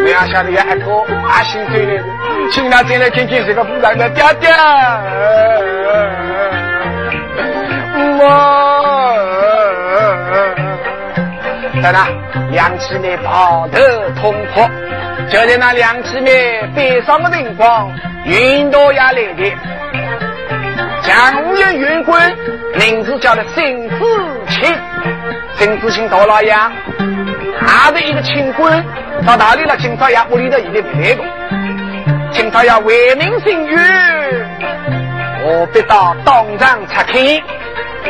[0.02, 0.60] 没想到一个
[1.28, 2.04] 阿心醉来的，
[2.50, 4.50] 请他进来听听这个副长的爹爹，
[8.18, 9.14] 妈。
[11.82, 12.08] 在那
[12.50, 13.78] 两姊妹抱头
[14.20, 14.68] 痛哭，
[15.30, 17.90] 就在那两姊妹悲伤的辰光，
[18.24, 19.52] 云朵也来的。
[21.02, 22.30] 江湖的云官，
[22.74, 23.94] 名字叫做沈子
[24.48, 24.76] 清。
[25.56, 26.54] 沈子清大老爷，
[27.66, 28.84] 他的一个清官，
[29.26, 29.76] 到哪里了？
[29.78, 31.24] 清朝爷屋里头已经来过。
[32.40, 33.76] 今朝要为民声誉，
[35.44, 37.14] 我必到当场查看。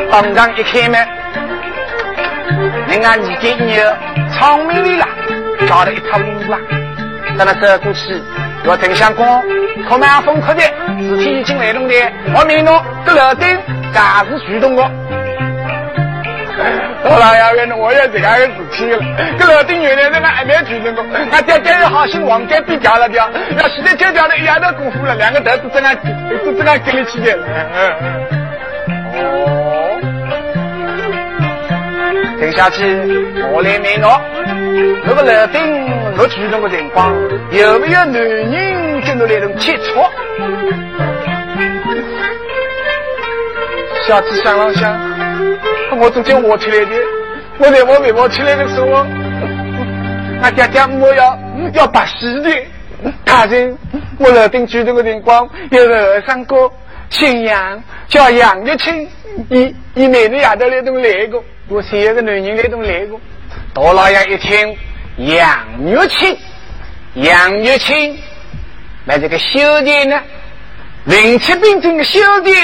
[0.09, 0.99] 当场一看呢。
[2.87, 3.77] 人家你给你
[4.33, 5.09] 聪明的啦，
[5.69, 6.61] 搞了一套路啊！
[7.37, 8.23] 在那走过去，
[8.67, 9.43] 我正想讲，
[9.89, 11.95] 可满风可的，事体已经来弄的，
[12.33, 13.59] 我命侬这楼顶
[13.93, 14.89] 暂时驱动我。
[17.05, 18.99] 老老爷爷，我也这样的事体了，
[19.39, 25.97] 这楼顶原来在那还没驱动我，俺爹爹好心往改比掉了掉，要现在就掉了一丫头功夫了，两个头子这样，
[26.45, 27.47] 都这样给了起来了。
[29.15, 30.01] 哦。
[32.41, 32.85] 等下去，
[33.53, 34.11] 我来问侬，
[35.05, 35.61] 那个楼顶
[36.19, 37.15] 我举动的情况，
[37.51, 40.01] 有没有男人跟侬来种接触？
[44.07, 44.99] 下次想了想，
[45.99, 46.97] 我昨天我起来的，
[47.59, 48.87] 我在我被挖起来的时候，
[50.43, 51.39] 俺爹爹我要
[51.75, 52.51] 要把戏的，
[53.25, 53.77] 大人，
[54.19, 56.71] 我楼顶举动的情况，有个二三哥
[57.11, 59.09] 姓杨，叫杨玉清，
[59.49, 61.43] 一一每日丫头来都来过。
[61.69, 63.21] 我是一个男人，来都来过。
[63.75, 64.77] 大老爷一听
[65.17, 66.37] 杨玉清，
[67.15, 68.17] 杨玉清，
[69.05, 70.21] 那这个兄弟呢？
[71.05, 72.55] 零七兵中的兄弟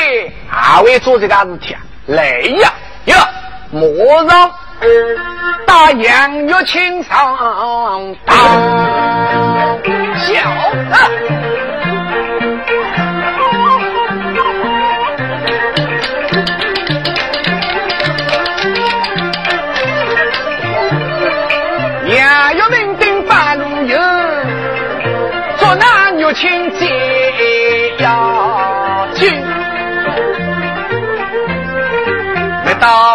[0.49, 1.81] 还会做这个事体啊？
[2.07, 2.73] 来呀
[3.07, 3.17] 哟，
[3.73, 3.81] 马
[4.29, 4.51] 上
[5.67, 7.37] 打杨玉清上
[8.27, 8.37] 当
[10.17, 10.25] 小
[10.73, 11.36] 子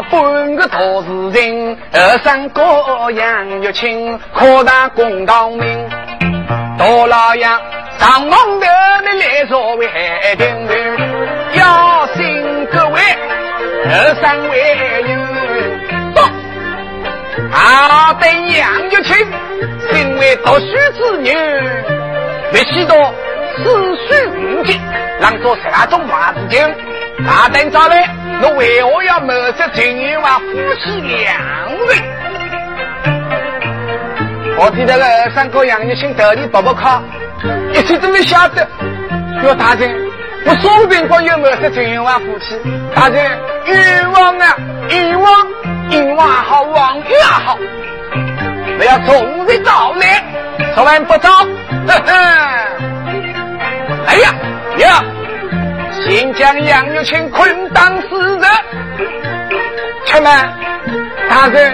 [0.09, 2.61] 半个大时辰，二三哥
[3.11, 5.89] 杨玉清扩大公道名，
[6.77, 7.43] 大老爷
[7.97, 8.37] 上门头
[9.03, 10.45] 你来作为海丁
[11.53, 13.01] 要请各位
[13.85, 15.09] 二三位有，
[16.15, 16.21] 走，
[17.53, 19.15] 啊，对杨玉清
[19.89, 20.65] 身为读书
[20.97, 21.31] 之女。
[22.51, 23.13] 没许多
[23.55, 23.63] 四
[23.95, 24.81] 书五经，
[25.21, 26.59] 让做三种话子经。
[27.25, 31.37] 大等早来，我为何要谋杀陈员外夫妻两
[31.87, 31.87] 人？
[34.57, 35.03] 我听那个
[35.33, 37.01] 三哥杨玉清头里不不靠，
[37.73, 38.67] 一切都没晓得。
[39.43, 39.95] 哟，大人，
[40.45, 42.59] 我说不定光有谋杀陈员外夫妻。
[42.93, 44.57] 大人，冤枉啊，
[44.89, 45.47] 冤枉，
[45.89, 47.57] 冤枉好，枉也好，
[48.79, 50.23] 我要从实招来，
[50.75, 51.29] 从来不招。
[51.87, 52.11] 呵呵，
[54.05, 54.33] 来呀
[54.77, 55.03] 呀！
[56.07, 58.41] 先将杨玉清捆当死人。
[60.05, 60.51] 且慢，
[61.29, 61.73] 大人，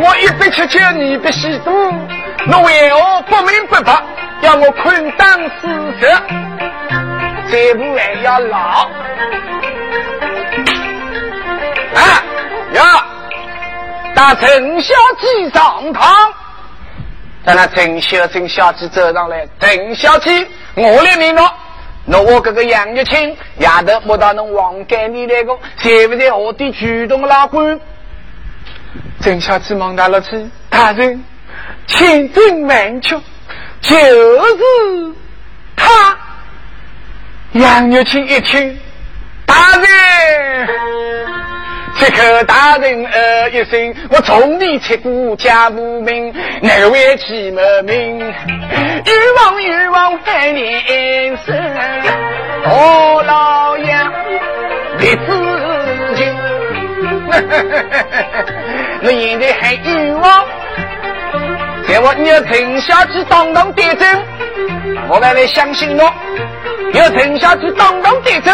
[0.00, 1.70] 我一边吃酒，你别吸毒，
[2.46, 4.02] 你为何不明不白
[4.42, 5.28] 要我捆当
[5.60, 6.22] 死人？
[7.50, 8.58] 这步还要牢。
[11.94, 12.00] 啊
[12.74, 12.82] 呀！
[14.14, 16.04] 大陈小姐上堂。
[17.44, 21.46] 在那陈小陈小姐走上来，陈小姐，我来问侬，
[22.06, 27.80] 那我这个杨玉清丫头摸到侬王干你那个，是不在何地举动拉官？
[29.20, 31.24] 陈小姐忙大了去，大人，
[31.86, 33.16] 千真万确，
[33.80, 35.14] 就是
[35.74, 36.16] 他。
[37.52, 38.78] 杨玉清一听，
[39.46, 41.53] 大人。
[41.96, 48.18] 此刻大人呃一声，我从你切过家无名，难为其没名。
[48.18, 51.54] 欲望欲望百年生，
[52.64, 52.70] 大
[53.22, 53.94] 老爷
[54.98, 56.34] 别自信。
[59.02, 60.44] 我现在还欲望，
[61.86, 64.22] 在我你要停下去当当点阵，
[65.08, 66.10] 我还来相信侬。
[66.92, 68.52] 要沉下去当当得走，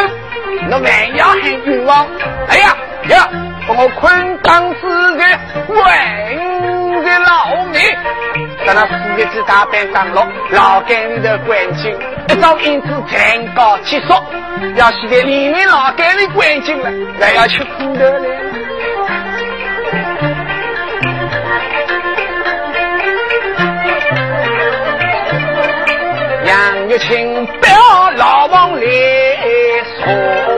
[0.68, 2.06] 那万要很冤枉。
[2.48, 2.76] 哎呀
[3.10, 3.28] 呀，
[3.66, 5.24] 把我捆绑死个
[5.68, 7.80] 文的老命，
[8.64, 11.92] 在那四个字大板上落，老干的关进，
[12.28, 14.24] 一朝因此天高气爽，
[14.76, 16.90] 要是在里面老干里关进了，
[17.20, 18.26] 还要吃苦头了。
[26.44, 27.70] 杨玉清表
[28.16, 28.86] 老王来，
[29.98, 30.49] 说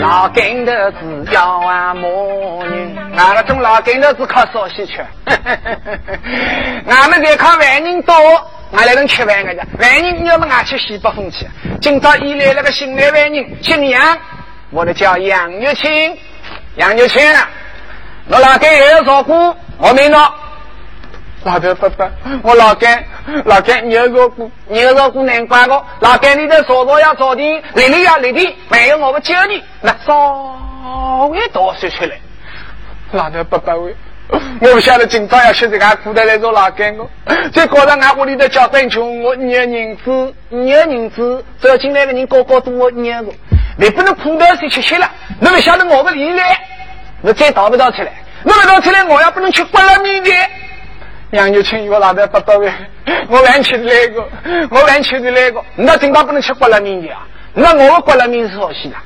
[0.00, 5.04] 老跟头子要啊魔女，俺们种老跟头子靠烧西吃？
[6.88, 8.14] 俺们在靠万人多，
[8.72, 11.46] 俺来能吃饭个家，万人要么俺吃西北风去。
[11.80, 14.16] 今朝一来了个新来万人，姓杨，
[14.70, 16.16] 我的叫杨玉清，
[16.76, 17.20] 杨玉清，
[18.28, 20.32] 我老跟有照顾，我明了。
[21.44, 22.10] 老头伯伯，
[22.42, 23.04] 我老干
[23.44, 25.84] 老干，你要照顾，你要照顾难怪我。
[26.00, 27.42] 老干你的烧烧要烧的，
[27.74, 32.18] 立立要立的，没有我们教你，那稍微多说出来。
[33.12, 33.94] 老头伯伯喂，
[34.30, 37.08] 我不晓得今朝要吃这个苦的来做老干我。
[37.52, 43.32] 再搞到俺屋里的家饭穷，我你要银子，你要银子，走进来的人个个都我你个，
[43.78, 45.08] 你不能苦到谁吃吃了，
[45.38, 46.60] 你不晓得我的理来，
[47.22, 48.12] 我再倒不倒出来，
[48.42, 50.30] 我不倒出来，我要不能吃刮了面的。
[51.32, 52.72] 杨玉清，我老得不到位，
[53.28, 54.26] 我完吃的那个，
[54.70, 57.26] 我完吃的那个，那今朝不能吃刮了面的啊？
[57.52, 58.96] 那我刮了面是好些的，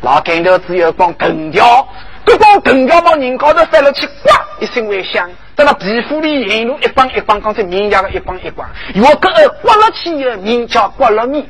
[0.00, 1.86] 老干头只有光藤条，
[2.24, 9.28] 这光藤条往人高头翻了去，呱一声为响，在那皮肤里沿路一帮一帮，刚才面家的一帮一帮，如果割
[9.60, 11.44] 刮了去的面叫刮了面，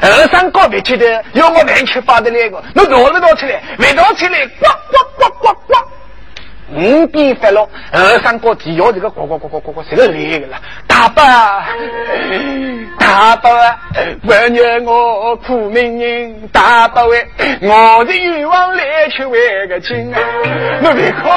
[0.00, 5.74] 二三高别去的，要我完吃发的那个，那倒了倒出来，没倒出来，呱呱呱呱呱。
[6.74, 10.56] 五边发落，二三个地下这个呱呱呱呱呱呱，谁都来个了。
[10.86, 11.22] 大伯，
[12.98, 13.50] 大伯，
[14.22, 17.26] 不让我苦命人，大伯喂，
[17.60, 20.18] 我的愿望来去为个亲啊，
[20.82, 21.28] 我别可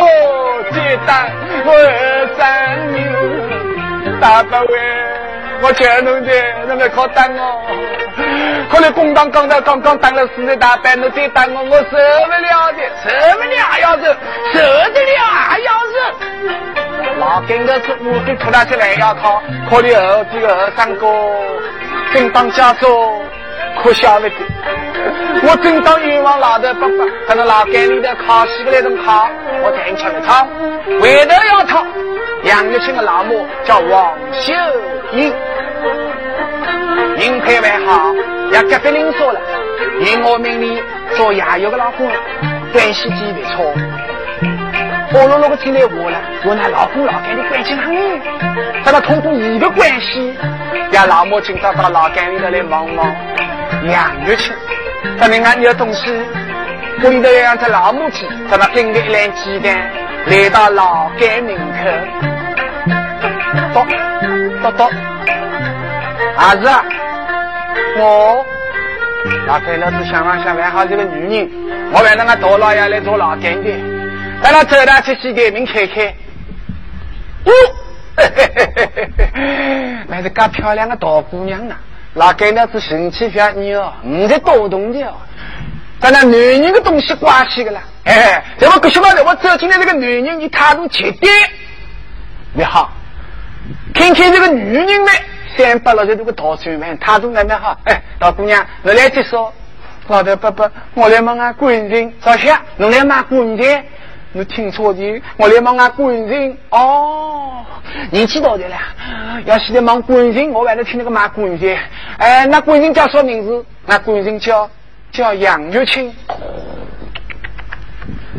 [0.71, 1.33] 接待
[1.65, 5.24] 我二三女，大伯喂。
[5.61, 6.31] 我劝侬的，
[6.67, 7.61] 侬别靠等我。
[8.69, 17.19] 可能工党刚才刚刚当了四十大板，侬再等我，我受不了的，受不了还要受，受得了还要受。
[17.19, 21.07] 老跟的是五岁出来起来要考，考虑后几个二三哥，
[22.13, 23.21] 正当家中
[23.81, 24.35] 可笑了的。
[25.47, 26.93] 我正当愿望老的爸爸，
[27.27, 29.27] 可能老干里的考试的那种考，
[29.63, 30.47] 我带你吃一套，
[30.99, 31.85] 回头要套。
[32.43, 34.53] 杨玉清的老母叫王秀
[35.13, 35.33] 英，
[37.17, 38.13] 英配还好，
[38.51, 39.39] 也隔壁邻说了，
[40.01, 40.79] 因我命里
[41.15, 42.07] 做衙役的老公，
[42.71, 43.73] 关系极别错。
[45.13, 48.21] 我落落个听来我了，我那老公老干的关系很远，
[48.83, 50.35] 咱们通过一个关系，
[50.91, 53.07] 让老母今朝到老干里头来望望
[53.87, 54.53] 杨玉清。
[55.19, 56.11] 咱们俺有东西，
[57.03, 59.89] 我里头要在老母鸡，咱们跟着一辆鸡蛋
[60.27, 61.89] 来到老街门口。
[63.73, 63.85] 到
[64.63, 64.89] 到到，
[66.37, 66.69] 儿子，
[67.97, 68.45] 我
[69.47, 71.49] 老太老子想了想办好这个女人，
[71.93, 73.69] 我让那个大老爷来做老干的，
[74.43, 76.13] 让他走到去洗点名开开。
[77.45, 77.51] 哦，
[80.07, 81.77] 那是个漂亮的大姑娘啊！
[82.15, 85.13] 老干老子神气非常牛，你在多动的哦。
[85.99, 89.07] 咱那男人的东西挂起的了，哎，怎么可惜嘛？
[89.25, 91.29] 我走进来这个男人，你态度绝对
[92.53, 92.91] 你好。
[93.93, 95.11] 看看这个女人呢，
[95.57, 97.77] 三八六十这个大嘴们，态度那么好。
[97.83, 99.53] 哎，大姑娘，我来接说，
[100.07, 103.85] 老头伯伯，我来问俺官人，早下，侬来买官人，
[104.37, 106.57] 你听错的，我来问俺官人。
[106.69, 107.65] 哦，
[108.11, 108.75] 你知道的了，
[109.45, 111.79] 要是来问官人，我还得听那个买官人。
[112.17, 113.65] 哎，那官人叫什么名字？
[113.85, 114.69] 那官人叫
[115.09, 116.13] 叫杨玉清。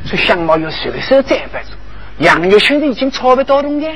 [0.04, 1.70] 这相貌又瘦瘦再白着，
[2.18, 3.88] 杨玉清已经差不多动的。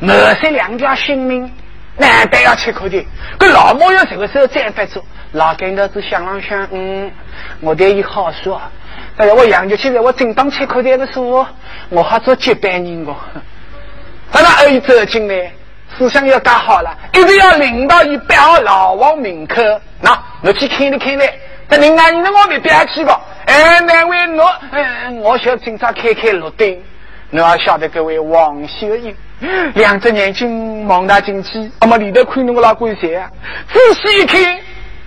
[0.00, 1.52] 谋杀两条性命，
[1.98, 3.04] 难得要吃苦的。
[3.36, 7.12] 跟老母要这个时候再发作，老跟头子想了想，嗯，
[7.60, 8.58] 我对伊好说。
[9.16, 11.46] 哎呀我杨就现在我正当吃苦的的时候，
[11.88, 13.14] 我还做接班人哦。
[14.32, 15.52] 他那二姨走进来，
[15.96, 19.62] 思想要搞好了，一定要领导一表老王门口。
[20.00, 20.10] 那，
[20.42, 21.32] 我去看了看来，
[21.68, 23.20] 这另外人我没别去过。
[23.46, 26.76] 哎，那位我，嗯，我想今朝开开路灯。
[27.30, 29.14] 你要晓得，各位王秀英。
[29.74, 33.30] 两只眼睛望大进去，那么里头看那个老鬼谁啊？
[33.72, 34.58] 仔细一看，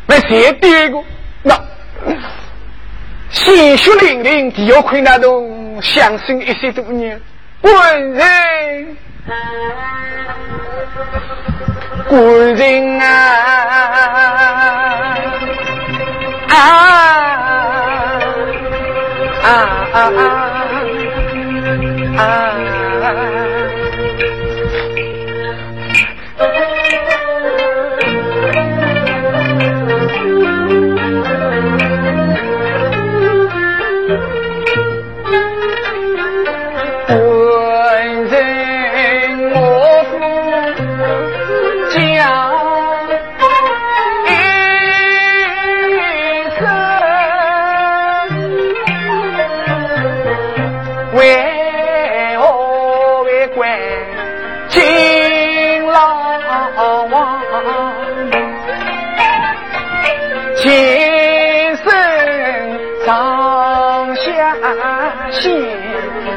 [0.06, 1.04] 那谁爹个？
[1.44, 1.60] 那
[3.30, 7.22] 鲜血淋淋，第二看那种相信一些多年，
[7.62, 7.72] 滚
[8.14, 8.98] 人。
[12.08, 13.06] 古人啊
[16.48, 16.56] 啊
[19.44, 19.54] 啊啊
[22.18, 22.77] 啊！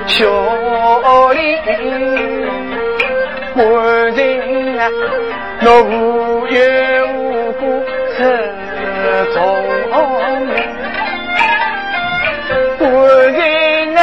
[0.06, 0.26] 小
[1.32, 1.40] 林，
[3.54, 3.62] 官
[4.12, 4.80] 人啊，
[5.62, 6.54] 我无缘
[7.16, 7.60] 无故
[8.14, 8.18] 失
[9.32, 9.34] 踪。
[12.78, 12.88] 官
[13.32, 14.00] 人啊，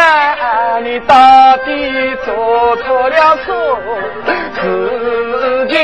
[0.84, 1.14] 你到
[1.58, 1.70] 底
[2.26, 3.88] 做错了什么
[4.56, 5.76] 事情？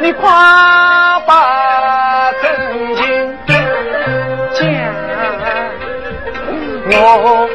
[0.00, 0.22] 你快
[1.26, 1.32] 把
[7.14, 7.45] 我。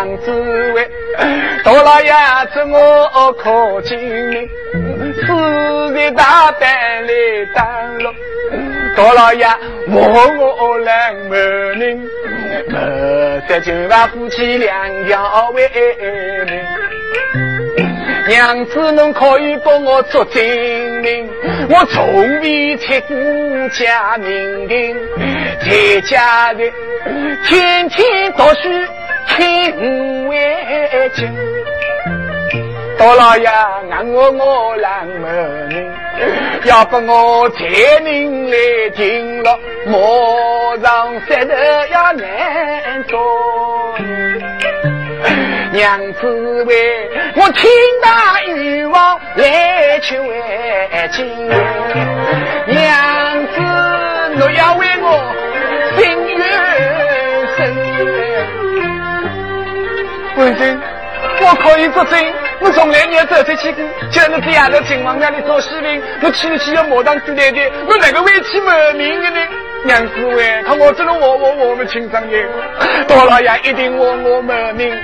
[0.00, 0.30] 娘子
[0.72, 0.88] 为
[1.62, 2.10] 大老爷
[2.54, 3.98] 子我可敬
[4.30, 4.48] 你，
[5.14, 7.12] 死在大胆来
[7.54, 8.10] 当了。
[8.96, 9.44] 大老爷
[9.88, 11.38] 我我来门
[11.78, 12.10] 人，
[12.72, 15.68] 我这就把夫妻两条为
[16.46, 16.64] 民。
[18.26, 20.42] 娘子侬可以帮我做证
[21.02, 21.28] 明，
[21.68, 24.96] 我从未出过家门庭，
[25.60, 26.72] 在家里
[27.46, 28.68] 天天读书
[29.40, 30.36] 听为
[31.14, 31.34] 经。
[32.98, 33.44] 大老爷
[33.88, 35.90] 让我我来门人，
[36.64, 39.96] 要不我才名来听了，马
[40.82, 41.54] 上山头
[41.90, 43.18] 要难做。
[45.72, 47.70] 娘子为我听
[48.02, 50.16] 大欲望来求
[50.92, 51.26] 爱情，
[52.66, 53.62] 娘子
[54.36, 55.24] 若要为我
[60.40, 60.80] 深，文君，
[61.42, 62.18] 我可以作证，
[62.60, 63.84] 我从来没有走出去过。
[64.10, 69.40] 就你这样的情况下，你做士兵，我去了去要磨当子来的，我哪个会去门命的呢？
[69.84, 72.36] 娘子喂，看我这个我我我们亲上的，
[73.06, 74.96] 大老爷一定我我门命。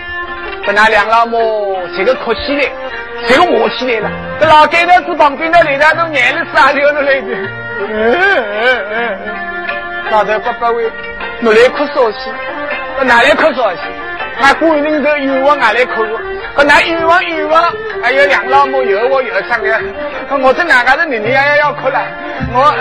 [0.65, 2.69] 不那两老母这个客气的，
[3.29, 4.11] 这个磨起来了。
[4.41, 7.29] 这老盖头子旁边的雷达都眼泪洒流了来的。
[7.79, 8.19] 嗯
[8.63, 9.19] 嗯嗯。
[10.11, 10.91] 老头爸爸喂，
[11.45, 12.31] 我来哭啥戏？
[12.99, 13.81] 我哪来哭啥戏？
[14.41, 16.05] 那官人这冤枉俺来哭。
[16.57, 17.73] 我那冤枉冤枉，
[18.03, 19.81] 还有两老母有我有伤的。
[20.43, 22.01] 我这哪个是年年要要哭了？
[22.53, 22.75] 我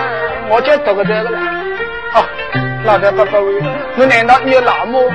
[0.49, 1.39] 我就读个这个了。
[2.13, 2.23] 哦，
[2.85, 3.61] 老头爸爸喂，
[3.97, 5.11] 我难道你有老母？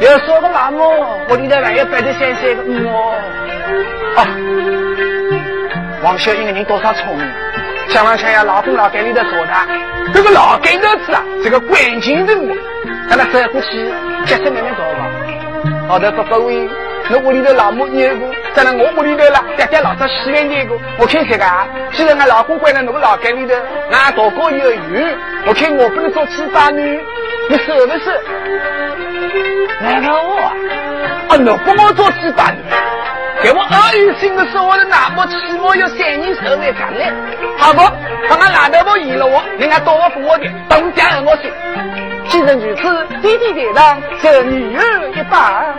[0.00, 0.80] 有说个老母，
[1.28, 3.14] 我里头还要摆着三三个哦。
[4.16, 4.24] 啊，
[6.02, 7.26] 王小英的人多少聪明，
[7.88, 9.52] 想来想呀，老公老盖里头说的，
[10.14, 12.56] 这个老盖头子啊，这个关键人物，
[13.10, 13.92] 让他走过去，
[14.24, 14.87] 接受慢慢做吧。
[15.88, 16.68] 好的，不不为，
[17.08, 21.44] 那屋里头老母有个，在那我屋里头了，爹爹老早洗完那个，我看谁个？
[21.92, 23.54] 既然俺老公关在那个老家里头，
[23.90, 27.00] 俺大哥也有缘，我看我不能做七八女，
[27.48, 28.20] 你是不是？
[29.80, 30.52] 难道我啊？
[31.30, 32.58] 啊，你帮我做几把呢？
[33.42, 37.00] 给我二月新的时候的那么起码有三年寿命长呢。
[37.56, 37.80] 好不？
[38.28, 41.50] 把俺老头婆移了我，人家多我给我的，东家和我说。
[42.28, 44.82] 既然如此，弟弟在上，这女儿
[45.18, 45.74] 一把，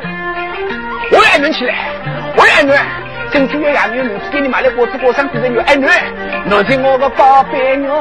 [1.12, 1.76] 我也能起来，
[2.36, 2.76] 我也能。
[3.32, 5.88] 争取要养女，明天给你买了果子果上，变成有爱女，
[6.50, 7.96] 落进我个宝贝娘。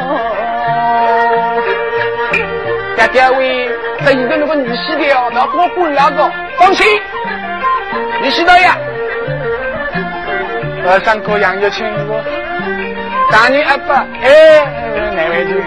[2.97, 3.71] 爹爹喂，
[4.05, 6.87] 这一个那个女婿的哦，那我滚那个，放心，
[8.23, 8.77] 女婿导呀，
[10.87, 12.25] 呃，上课杨玉清我，
[13.31, 14.31] 大女阿爸，哎，
[15.15, 15.63] 难为情，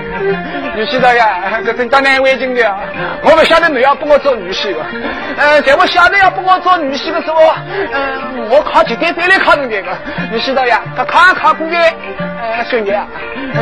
[0.75, 1.61] 你知道呀？
[1.63, 2.77] 这真当难为情的。
[3.23, 4.83] 我不晓得你要帮我做女婿了。
[5.37, 7.53] 嗯，在我晓得要帮我做女婿的时候，
[7.93, 9.95] 嗯，我考绝对再来考虑这个。
[10.31, 10.81] 你知道呀？
[10.97, 13.05] 他考考过的，呃，孙女啊，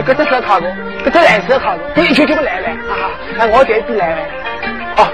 [0.08, 0.70] 这只是考过，
[1.04, 3.12] 这只来是考过，的确就不来了啊。
[3.38, 4.18] 那我这边来了。
[4.96, 5.08] 哦，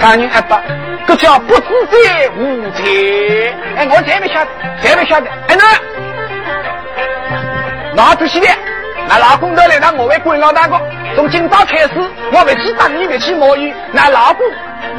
[0.00, 0.60] 大女阿爸，
[1.06, 3.54] 这叫不知者无罪。
[3.76, 4.50] 哎，我才没晓得，
[4.82, 5.30] 才没晓得。
[5.46, 6.07] 哎，那。
[7.98, 8.56] 那仔细点，
[9.08, 10.80] 那老公都来到我为官老大哥。
[11.16, 11.90] 从今朝开始，
[12.30, 13.74] 我不去打鱼，不去摸鱼。
[13.90, 14.46] 那老公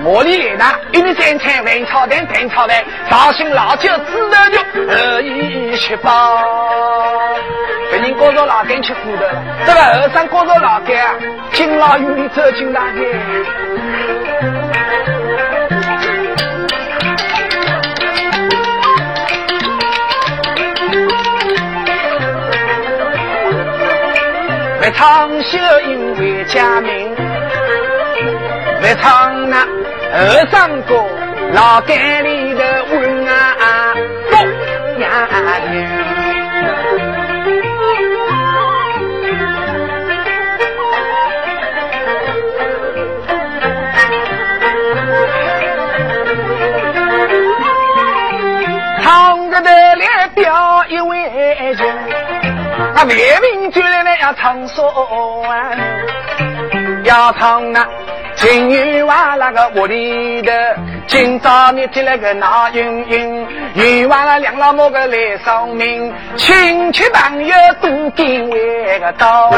[0.04, 2.76] 我里来呐，一日三餐饭炒蛋，蛋炒饭，
[3.10, 6.44] 绍兴老酒猪肉肉，二一吃饱。
[7.90, 11.16] 别人过着老干吃苦头了，这个和尚过着老干啊，
[11.54, 13.00] 敬老院里走进大街。
[25.00, 27.16] 唱秀因为家名，
[28.82, 29.66] 来唱那
[30.12, 31.02] 二三歌，
[31.54, 33.96] 老街里的问啊，
[34.30, 35.08] 东呀
[35.72, 35.74] 牛。
[49.02, 51.88] 唱着的来表一位情。
[53.02, 54.86] 那明明就来了要唱说
[55.48, 55.72] 啊，
[57.06, 57.88] 要唱那
[58.36, 60.52] 金玉娃那个屋里的，
[61.08, 69.50] 今朝你提了个闹云云，玉娃那两老母个来送命，亲戚朋友都给为个到，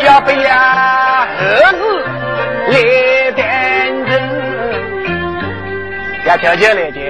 [0.00, 0.54] 要不要
[1.38, 2.04] 何事
[2.68, 4.20] 来谈成？
[6.26, 7.00] 要条件来的，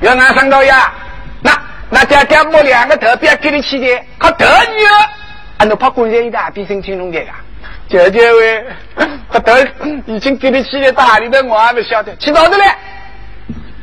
[0.00, 0.90] 要俺上到呀。
[1.88, 3.86] 那爹爹母两个特别给你起的，
[4.18, 4.84] 靠得女，
[5.58, 7.36] 啊，你怕官人一大比申请弄的呀？
[7.88, 8.64] 姐姐喂，
[9.30, 9.64] 他得
[10.06, 12.64] 已经给你起的大里的，我还不晓得，去哪的嘞？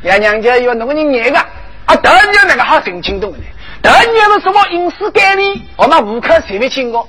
[0.02, 1.38] 爷娘家有那个人眼个，
[1.86, 3.38] 啊，得女那个好申请动的，
[3.80, 5.58] 得女是什么隐私概念？
[5.76, 7.08] 我们无可随便经过，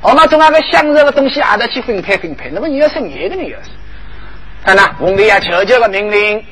[0.00, 3.70] 我们从那个享受的东西还得去分配分配，那么你要是你的你要是，
[4.64, 6.44] 看呐，皇帝要求求个命令。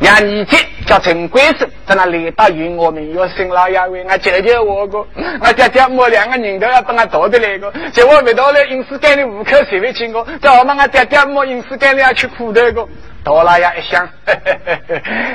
[0.00, 4.98] 让儿子叫陈贵生在那里打云我们要生老爷为我姐姐我个，
[5.40, 12.88] 我姐姐我两个人都要帮我夺的来个，结果没到了隐私间里户口随便请我，叫我们我姐姐我隐私间里要吃苦头个，
[13.22, 14.08] 到了呀一想，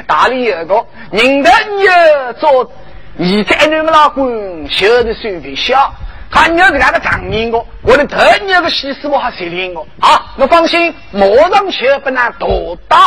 [0.05, 0.85] 大理有个。
[1.11, 2.71] 人的女儿做
[3.15, 5.91] 你在你们老公，小的水平小，
[6.29, 10.33] 他娘是那个长命个，我的头娘个西施我还谁领我啊？
[10.37, 12.97] 我放心，马上去把那夺到。